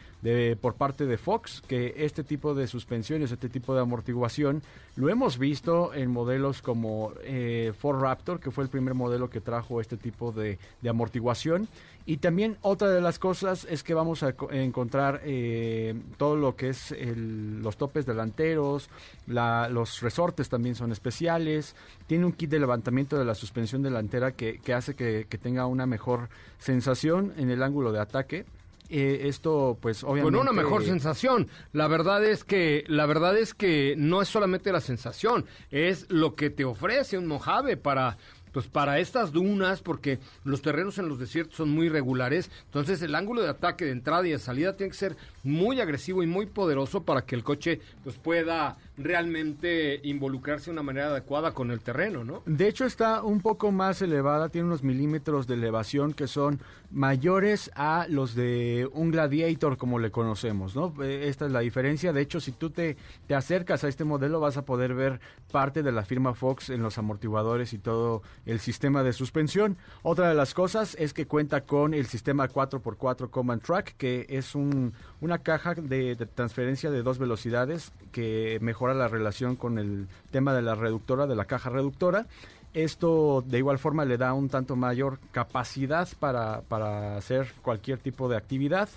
[0.62, 4.62] por parte de Fox, que este tipo de suspensiones, este tipo de amortiguación,
[4.96, 9.42] lo hemos visto en modelos como eh, Ford Raptor, que fue el primer modelo que
[9.42, 11.68] trajo este tipo de amortiguación.
[12.06, 16.56] Y también otra de las cosas es que vamos a co- encontrar eh, todo lo
[16.58, 18.90] que es el- los topes delanteros,
[19.26, 24.34] la- los resortes también son especiales, tiene un kit de levantamiento de la suspensión delantera
[24.34, 26.28] que, que hace que, que tenga una mejor
[26.60, 28.46] sensación en el ángulo de ataque.
[28.90, 30.38] Eh, esto pues obviamente...
[30.38, 31.48] Con una mejor sensación.
[31.72, 36.36] La verdad es que, la verdad es que no es solamente la sensación, es lo
[36.36, 38.18] que te ofrece un Mojave para,
[38.54, 43.16] pues para estas dunas, porque los terrenos en los desiertos son muy regulares, entonces el
[43.16, 46.46] ángulo de ataque de entrada y de salida tiene que ser muy agresivo y muy
[46.46, 51.80] poderoso para que el coche pues pueda realmente involucrarse de una manera adecuada con el
[51.82, 52.44] terreno, ¿no?
[52.46, 56.62] De hecho está un poco más elevada, tiene unos milímetros de elevación que son
[56.92, 60.94] mayores a los de un Gladiator como le conocemos, ¿no?
[61.04, 62.14] Eh, Esta es la diferencia.
[62.14, 65.20] De hecho, si tú te, te acercas a este modelo vas a poder ver
[65.52, 69.78] parte de la firma Fox en los amortiguadores y todo el sistema de suspensión.
[70.02, 74.56] Otra de las cosas es que cuenta con el sistema 4x4 Command Track, que es
[74.56, 80.54] un, una caja de, transferencia de dos velocidades que mejora la relación con el tema
[80.54, 82.28] de la reductora, de la caja reductora.
[82.74, 88.28] Esto de igual forma le da un tanto mayor capacidad para, para hacer cualquier tipo
[88.28, 88.90] de actividad.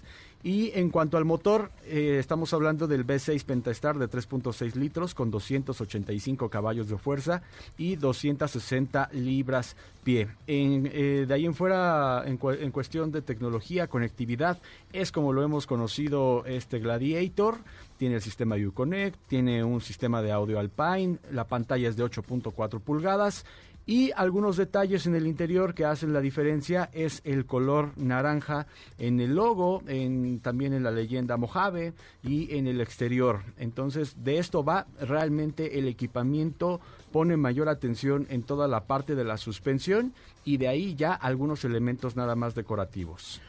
[0.46, 5.28] Y en cuanto al motor, eh, estamos hablando del V6 Pentastar de 3.6 litros con
[5.28, 7.42] 285 caballos de fuerza
[7.76, 10.28] y 260 libras pie.
[10.46, 14.60] Eh, de ahí en fuera, en cuestión de tecnología, conectividad,
[14.92, 16.15] es como lo hemos conocido
[16.46, 17.58] este Gladiator.
[17.96, 22.80] Tiene el sistema Uconnect, tiene un sistema de audio Alpine, la pantalla es de 8.4
[22.80, 23.44] pulgadas
[23.86, 28.66] y algunos detalles en el interior que hacen la diferencia es el color naranja
[28.98, 33.44] en el logo, en, también en la leyenda Mojave y en el exterior.
[33.56, 36.80] Entonces, de esto va realmente el equipamiento,
[37.12, 40.12] pone mayor atención en toda la parte de la suspensión
[40.44, 43.40] y de ahí ya algunos elementos nada más decorativos.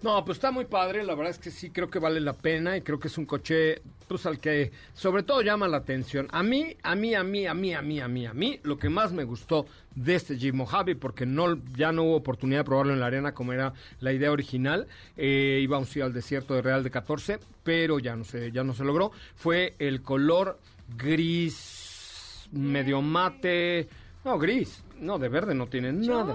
[0.00, 2.76] No, pues está muy padre, la verdad es que sí creo que vale la pena
[2.76, 6.28] y creo que es un coche pues al que sobre todo llama la atención.
[6.30, 8.78] A mí, a mí, a mí, a mí, a mí, a mí, a mí, lo
[8.78, 12.64] que más me gustó de este Jeep Mojave, porque no ya no hubo oportunidad de
[12.64, 14.86] probarlo en la arena como era la idea original,
[15.16, 18.62] eh, íbamos a ir al desierto de Real de 14, pero ya no se, ya
[18.62, 20.60] no se logró, fue el color
[20.96, 23.88] gris medio mate,
[24.24, 26.34] no, gris, no, de verde no tiene nada.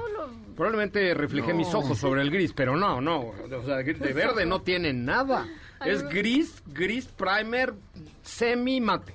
[0.56, 4.62] Probablemente reflejé mis ojos sobre el gris, pero no, no, o sea, de verde no
[4.64, 5.48] tiene nada.
[5.86, 7.74] Es gris, gris primer
[8.24, 9.14] semi mate.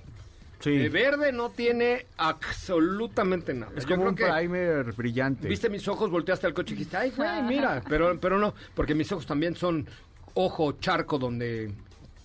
[0.61, 0.77] Sí.
[0.77, 3.73] De verde no tiene absolutamente nada.
[3.77, 5.47] Es Yo como creo un que primer brillante.
[5.47, 7.81] Viste mis ojos, volteaste al coche y dijiste, ay, güey, mira.
[7.89, 9.87] Pero, pero no, porque mis ojos también son
[10.35, 11.73] ojo charco donde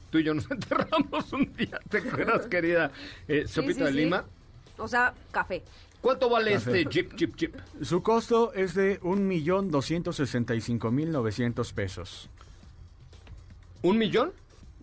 [0.10, 1.80] tú y yo nos enterramos un día.
[1.90, 2.92] ¿Te acuerdas, querida
[3.28, 3.98] eh, Sopita sí, de sí.
[3.98, 4.26] Lima?
[4.78, 5.62] O sea, café.
[6.04, 7.56] ¿Cuánto vale este Jeep, Jeep, Jeep?
[7.82, 12.30] Su costo es de 1.265.900 pesos.
[13.82, 14.34] ¿Un millón?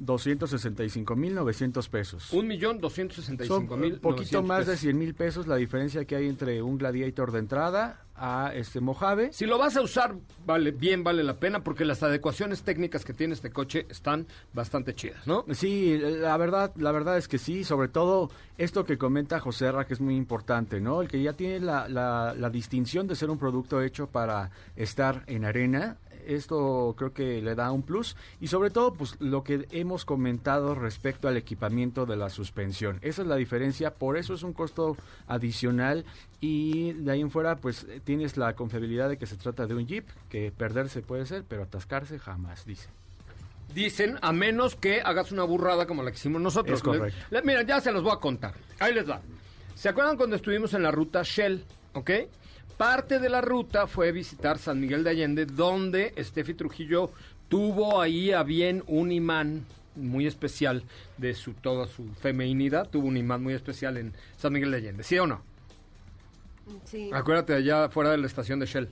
[0.00, 2.32] 265.900 pesos.
[2.32, 4.80] Un millón doscientos sesenta y Son cinco mil un poquito más de pesos.
[4.80, 9.32] 100 mil pesos la diferencia que hay entre un Gladiator de entrada a este Mojave.
[9.32, 10.14] Si lo vas a usar,
[10.44, 14.94] vale, bien vale la pena porque las adecuaciones técnicas que tiene este coche están bastante
[14.94, 15.46] chidas, ¿no?
[15.52, 19.86] Sí, la verdad, la verdad es que sí, sobre todo esto que comenta José Ra,
[19.86, 21.00] que es muy importante, ¿no?
[21.00, 25.24] El que ya tiene la, la, la distinción de ser un producto hecho para estar
[25.26, 25.96] en arena,
[26.34, 30.74] esto creo que le da un plus y sobre todo pues lo que hemos comentado
[30.74, 32.98] respecto al equipamiento de la suspensión.
[33.02, 36.04] Esa es la diferencia, por eso es un costo adicional
[36.40, 39.86] y de ahí en fuera pues tienes la confiabilidad de que se trata de un
[39.86, 42.88] Jeep, que perderse puede ser, pero atascarse jamás, dice.
[43.74, 46.78] Dicen, a menos que hagas una burrada como la que hicimos nosotros.
[46.78, 47.16] Es correcto.
[47.30, 48.54] Le- mira, ya se los voy a contar.
[48.80, 49.20] Ahí les va.
[49.76, 51.64] ¿Se acuerdan cuando estuvimos en la ruta Shell?
[51.94, 52.10] ¿Ok?
[52.80, 57.10] Parte de la ruta fue visitar San Miguel de Allende, donde Steffi Trujillo
[57.50, 59.66] tuvo ahí a bien un imán
[59.96, 60.82] muy especial
[61.18, 62.88] de su toda su feminidad.
[62.88, 65.02] Tuvo un imán muy especial en San Miguel de Allende.
[65.02, 65.42] ¿Sí o no?
[66.86, 67.10] Sí.
[67.12, 68.88] Acuérdate allá fuera de la estación de Shell.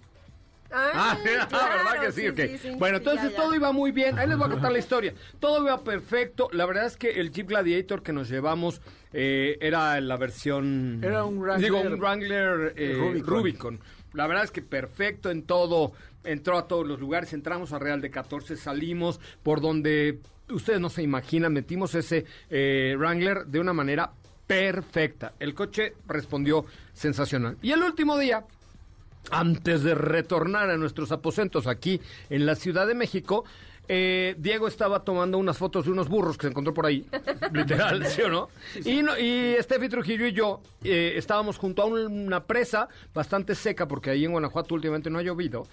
[0.70, 1.16] Ah,
[1.48, 2.28] claro, ¿verdad que sí?
[2.28, 2.60] Ok.
[2.60, 3.36] sí, bueno, entonces ya, ya.
[3.36, 4.18] todo iba muy bien.
[4.18, 5.14] Ahí les voy a contar la historia.
[5.40, 6.48] Todo iba perfecto.
[6.52, 8.80] La verdad es que el Jeep Gladiator que nos llevamos
[9.12, 11.00] eh, era la versión...
[11.02, 13.26] Era un Wrangler- Digo, un Wrangler eh, Rubicon.
[13.26, 13.80] Rubicon.
[14.12, 15.92] La verdad es que perfecto en todo.
[16.24, 17.32] Entró a todos los lugares.
[17.32, 20.18] Entramos a Real de 14, salimos por donde...
[20.50, 24.10] Ustedes no se imaginan, metimos ese eh, Wrangler de una manera
[24.46, 25.34] perfecta.
[25.38, 26.64] El coche respondió
[26.94, 27.56] sensacional.
[27.62, 28.44] Y el último día,
[29.30, 32.00] antes de retornar a nuestros aposentos aquí
[32.30, 33.44] en la Ciudad de México,
[33.90, 37.06] eh, Diego estaba tomando unas fotos de unos burros que se encontró por ahí,
[37.52, 38.48] literal, ¿sí o no?
[38.84, 43.54] Y, no, y Steffi Trujillo y yo eh, estábamos junto a un- una presa bastante
[43.54, 45.66] seca, porque ahí en Guanajuato últimamente no ha llovido,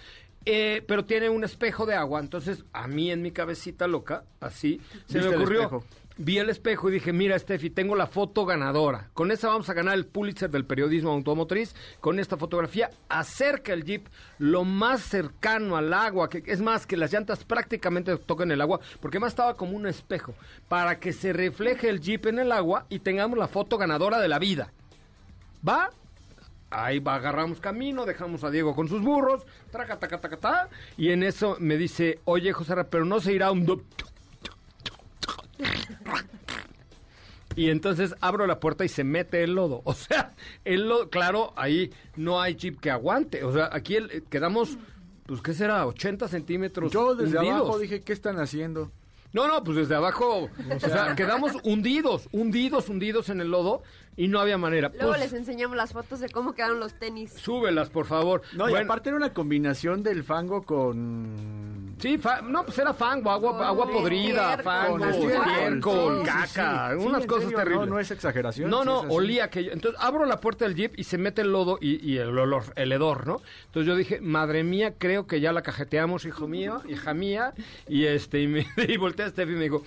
[0.46, 4.80] eh, pero tiene un espejo de agua, entonces a mí en mi cabecita loca, así,
[5.08, 5.84] se me ¿Viste el ocurrió...
[6.18, 9.10] Vi el espejo y dije, mira, Steffi, tengo la foto ganadora.
[9.14, 11.76] Con esa vamos a ganar el Pulitzer del periodismo automotriz.
[12.00, 14.08] Con esta fotografía, acerca el Jeep
[14.40, 18.80] lo más cercano al agua, que es más, que las llantas prácticamente toquen el agua,
[19.02, 20.34] porque más estaba como un espejo,
[20.70, 24.30] para que se refleje el Jeep en el agua y tengamos la foto ganadora de
[24.30, 24.72] la vida.
[25.68, 25.90] ¿Va?
[26.70, 31.12] Ahí va, agarramos camino, dejamos a Diego con sus burros, traca, taca, taca, ta, y
[31.12, 33.66] en eso me dice, oye, José, pero no se irá un...
[33.66, 33.84] do-
[37.56, 39.82] Y entonces abro la puerta y se mete el lodo.
[39.86, 40.34] O sea,
[40.66, 43.44] el lodo, claro, ahí no hay jeep que aguante.
[43.44, 44.78] O sea, aquí el- eh, quedamos,
[45.26, 45.86] pues, ¿qué será?
[45.88, 47.60] 80 centímetros Yo desde hundidos.
[47.62, 48.92] abajo dije, ¿qué están haciendo?
[49.34, 53.84] No, no, pues desde abajo, o sea, quedamos hundidos, hundidos, hundidos en el lodo
[54.18, 54.90] y no había manera.
[54.94, 57.32] Luego Pues, les enseñamos las fotos de cómo quedaron los tenis.
[57.34, 58.42] súbelas, por favor.
[58.54, 61.96] No, y Bueno, aparte era una combinación del fango con...
[62.00, 64.64] Sí, fa- no, pues era fango, agua, agua podrida, estiércol.
[64.64, 66.20] fango, Con estiércol.
[66.20, 67.00] Sí, caca, sí.
[67.00, 67.88] Sí, unas cosas serio, terribles.
[67.88, 68.70] No, no es exageración.
[68.70, 71.78] No, no, olía que Entonces abro la puerta del jeep y se mete el lodo
[71.80, 73.42] y, y el olor, el hedor, ¿no?
[73.68, 77.54] Entonces yo dije, madre mía, creo que ya la cajeteamos, hijo mío, hija mía.
[77.88, 79.84] Y este, y, me, y volteé a Steffi y me dijo,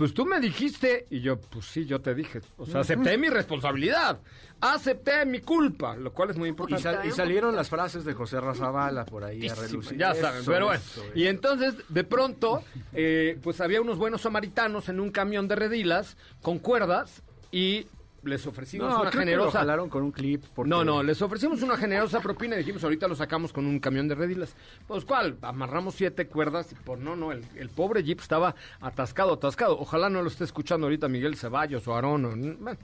[0.00, 1.06] pues tú me dijiste.
[1.10, 2.40] Y yo, pues sí, yo te dije.
[2.56, 4.18] O sea, acepté mi responsabilidad.
[4.62, 6.82] Acepté mi culpa, lo cual es muy Y, importante.
[6.82, 9.98] sal- y salieron las frases de José Razabala por ahí a relucir.
[9.98, 10.80] Ya saben, Eso, pero bueno.
[10.82, 12.62] eso, Y entonces, de pronto,
[12.94, 17.22] eh, pues había unos buenos samaritanos en un camión de redilas con cuerdas
[17.52, 17.86] y
[18.24, 19.64] les ofrecimos No, una lo generosa.
[19.88, 20.44] con un clip.
[20.54, 23.78] porque- No, no, les ofrecimos una generosa propina y dijimos, ahorita lo sacamos con un
[23.80, 24.54] camión de redilas.
[24.86, 25.36] Pues, ¿cuál?
[25.42, 29.78] Amarramos siete cuerdas y pues no, no, el, el pobre Jeep estaba atascado, atascado.
[29.78, 32.24] Ojalá no lo esté escuchando ahorita Miguel Ceballos o Aarón.
[32.24, 32.78] o- bueno.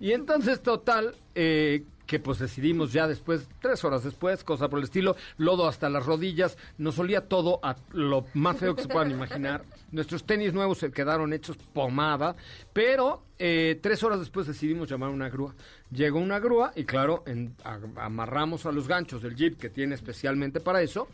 [0.00, 4.84] Y entonces, total, eh, que pues decidimos ya después, tres horas después, cosa por el
[4.86, 9.12] estilo, lodo hasta las rodillas, nos olía todo a lo más feo que se puedan
[9.12, 9.62] imaginar.
[9.92, 12.34] Nuestros tenis nuevos se quedaron hechos pomada,
[12.72, 15.54] pero eh, tres horas después decidimos llamar a una grúa.
[15.92, 19.94] Llegó una grúa y claro, en- a- amarramos a los ganchos del jeep que tiene
[19.94, 21.06] especialmente para eso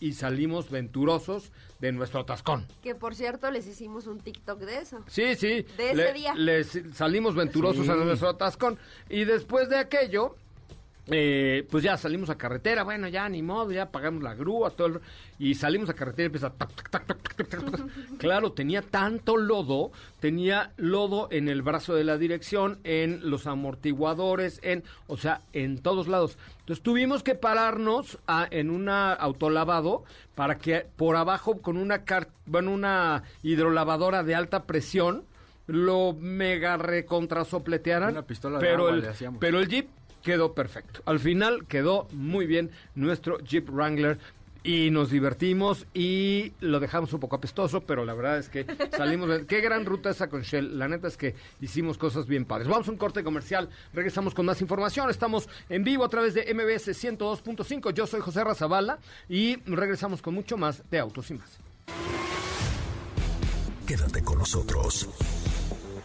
[0.00, 2.66] y salimos venturosos de nuestro atascón.
[2.82, 5.00] Que por cierto, les hicimos un TikTok de eso.
[5.06, 5.64] Sí, sí.
[5.76, 6.34] De ese día.
[6.34, 7.90] les salimos venturosos Sí.
[7.92, 8.78] a nuestro atascón.
[9.08, 10.36] Y después de aquello,
[11.12, 12.82] eh, pues ya salimos a carretera.
[12.84, 15.00] Bueno, ya ni modo, ya pagamos la grúa, todo el-
[15.38, 16.52] Y salimos a carretera y empieza...
[18.18, 19.90] Claro, tenía tanto lodo,
[20.20, 24.84] tenía lodo en el brazo de la dirección, en los amortiguadores, en...
[25.06, 26.36] O sea, en todos lados.
[26.70, 30.04] Entonces tuvimos que pararnos a- en una autolavado
[30.36, 35.24] para que por abajo con una, car- bueno, una hidrolavadora de alta presión
[35.66, 38.10] lo mega recontrasopletearan.
[38.12, 39.40] Una pistola de pero agua el, le hacíamos.
[39.40, 39.88] pero el Jeep
[40.22, 41.00] quedó perfecto.
[41.06, 44.18] Al final quedó muy bien nuestro Jeep Wrangler.
[44.62, 49.28] Y nos divertimos y lo dejamos un poco apestoso, pero la verdad es que salimos.
[49.30, 50.78] de- Qué gran ruta esa con Shell.
[50.78, 52.68] La neta es que hicimos cosas bien padres.
[52.68, 53.70] Vamos a un corte comercial.
[53.94, 55.08] Regresamos con más información.
[55.08, 57.90] Estamos en vivo a través de MBS 102.5.
[57.94, 58.98] Yo soy José Razabala
[59.30, 61.58] y regresamos con mucho más de Autos y más.
[63.86, 65.08] Quédate con nosotros.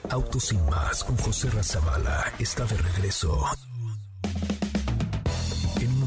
[0.09, 3.43] Autos sin más con José Razabala está de regreso.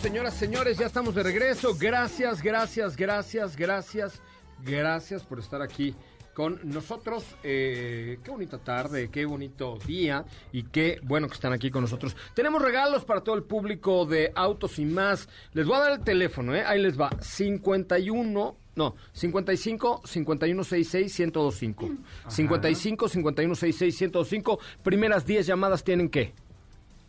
[0.00, 1.76] Señoras, señores, ya estamos de regreso.
[1.78, 4.22] Gracias, gracias, gracias, gracias,
[4.64, 5.94] gracias por estar aquí
[6.32, 7.24] con nosotros.
[7.42, 12.16] Eh, qué bonita tarde, qué bonito día y qué bueno que están aquí con nosotros.
[12.34, 15.28] Tenemos regalos para todo el público de Autos y más.
[15.52, 16.64] Les voy a dar el teléfono, ¿eh?
[16.66, 17.10] Ahí les va.
[17.20, 18.56] 51...
[18.76, 21.90] No, 55 5166 1025.
[22.28, 24.58] 55 5166 1025.
[24.82, 26.32] Primeras 10 llamadas tienen que.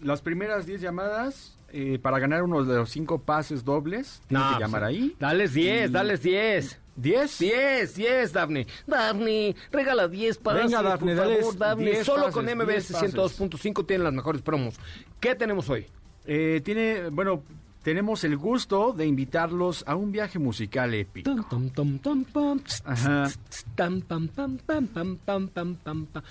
[0.01, 4.21] Las primeras 10 llamadas eh, para ganar uno de los cinco pases dobles.
[4.27, 5.15] Tienen No, que llamar pues, ahí.
[5.19, 6.79] Dales 10, dales 10.
[7.01, 7.37] ¿10?
[7.39, 8.67] 10, 10, Daphne.
[8.85, 11.85] Daphne, regala 10 pases, Venga, Daphne, por favor, Daphne.
[11.91, 13.15] 10 Solo pases, con 10 MBS pases.
[13.15, 14.75] 102.5 tienen las mejores promos.
[15.19, 15.87] ¿Qué tenemos hoy?
[16.25, 17.43] Eh, tiene, bueno,
[17.81, 21.31] tenemos el gusto de invitarlos a un viaje musical épico.
[22.85, 23.29] Ajá.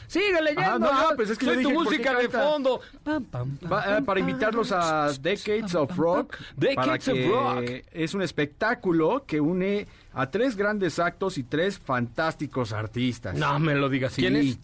[0.07, 0.89] Sigue leyendo.
[0.91, 2.81] Ah, no, pues es que Soy dije, tu música de fondo.
[3.07, 6.37] Eh, para invitarlos a Decades of Rock.
[6.57, 7.85] Decades of Rock.
[7.93, 13.35] Es un espectáculo que une a tres grandes actos y tres fantásticos artistas.
[13.35, 14.15] No me lo digas.
[14.15, 14.59] ¿Quién es?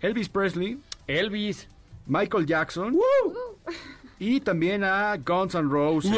[0.00, 0.78] Elvis Presley.
[1.06, 1.68] Elvis.
[2.06, 2.94] Michael Jackson.
[2.94, 3.34] ¡Woo!
[4.18, 6.10] Y también a Guns N' Roses.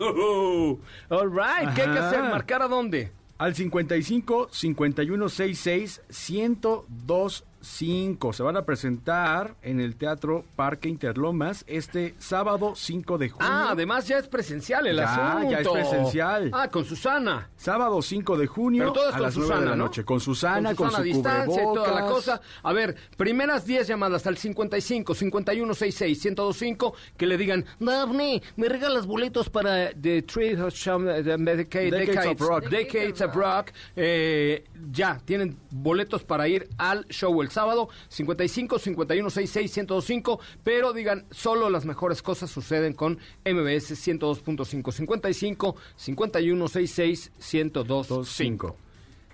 [0.00, 0.80] Wow.
[1.10, 1.74] All right.
[1.74, 2.08] ¿Qué hay que Ajá.
[2.08, 2.22] hacer?
[2.22, 3.12] ¿Marcar a dónde?
[3.38, 7.44] Al 55 5166 1025.
[7.60, 8.32] 5.
[8.32, 13.48] Se van a presentar en el Teatro Parque Interlomas este sábado 5 de junio.
[13.50, 15.50] Ah, además ya es presencial el Ya, asunto.
[15.50, 16.50] ya es presencial.
[16.54, 17.48] Ah, con Susana.
[17.56, 19.84] Sábado 5 de junio Pero a con las 9 Susana, de la ¿no?
[19.84, 20.04] noche.
[20.04, 22.40] Con Susana, con, Susana su a distancia y toda la cosa.
[22.62, 28.68] A ver, primeras 10 llamadas al 55 51 66 1025 que le digan, Daphne, me
[28.68, 32.68] regalas boletos para The Tree of Sham- the Decade- Decades of Rock.
[32.68, 33.70] Decades of Rock.
[33.96, 40.92] Eh, ya, tienen boletos para ir al show el sábado, 55 51 66 1025, pero
[40.92, 48.76] digan, solo las mejores cosas suceden con MBS 102.5, 55 51 66 1025.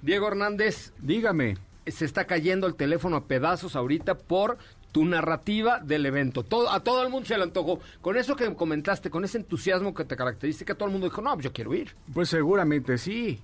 [0.02, 1.56] Diego Hernández, Dígame.
[1.86, 4.58] se está cayendo el teléfono a pedazos ahorita por
[4.92, 6.42] tu narrativa del evento.
[6.42, 7.80] Todo, a todo el mundo se le antojó.
[8.00, 11.20] Con eso que comentaste, con ese entusiasmo que te caracteriza, que todo el mundo dijo,
[11.20, 11.94] no, pues yo quiero ir.
[12.14, 13.38] Pues seguramente sí.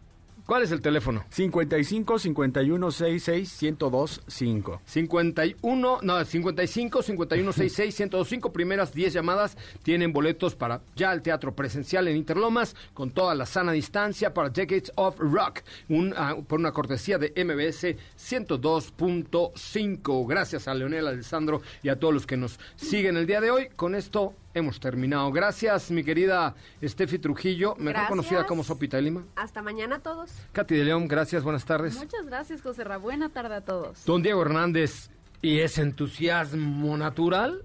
[0.47, 1.25] ¿Cuál es el teléfono?
[1.31, 4.83] 55 51 66 102 5.
[4.85, 11.55] 51, no, 55, 51, 66, 105, primeras 10 llamadas tienen boletos para ya el teatro
[11.55, 16.59] presencial en Interlomas con toda la sana distancia para Decades of Rock, un, ah, por
[16.59, 20.27] una cortesía de MBS 102.5.
[20.27, 23.69] Gracias a Leonel Alessandro y a todos los que nos siguen el día de hoy.
[23.77, 25.31] Con esto hemos terminado.
[25.33, 28.09] Gracias, mi querida Steffi Trujillo, mejor Gracias.
[28.09, 29.25] conocida como Sopita de Lima.
[29.37, 30.31] Hasta mañana a todos.
[30.53, 31.97] Katy de León, gracias, buenas tardes.
[31.97, 32.97] Muchas gracias, José Ra.
[32.99, 34.05] Buena tarde a todos.
[34.05, 37.63] Don Diego Hernández, ¿y ese entusiasmo natural?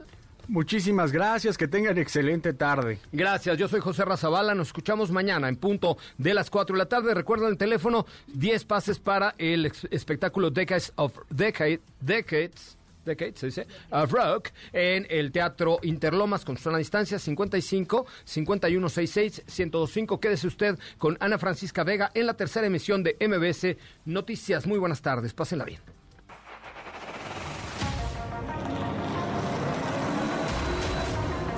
[0.50, 3.00] Muchísimas gracias, que tengan excelente tarde.
[3.12, 6.86] Gracias, yo soy José Razabala, nos escuchamos mañana en punto de las 4 de la
[6.86, 7.14] tarde.
[7.14, 12.77] Recuerden el teléfono, 10 pases para el espectáculo Decades of Decade, Decades.
[13.08, 20.20] Decades, se dice, of Rock, en el Teatro Interlomas con zona distancia 55 5166 1025.
[20.20, 24.68] Quédese usted con Ana Francisca Vega en la tercera emisión de MBS Noticias.
[24.68, 25.82] Muy buenas tardes, pásenla bien.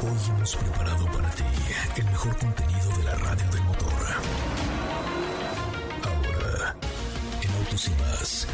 [0.02, 1.43] Hoy hemos preparado para ti
[1.97, 3.89] el mejor contenido de la radio del motor.
[6.04, 6.76] Ahora,
[7.41, 8.47] en Autos y más,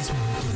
[0.00, 0.55] es momento de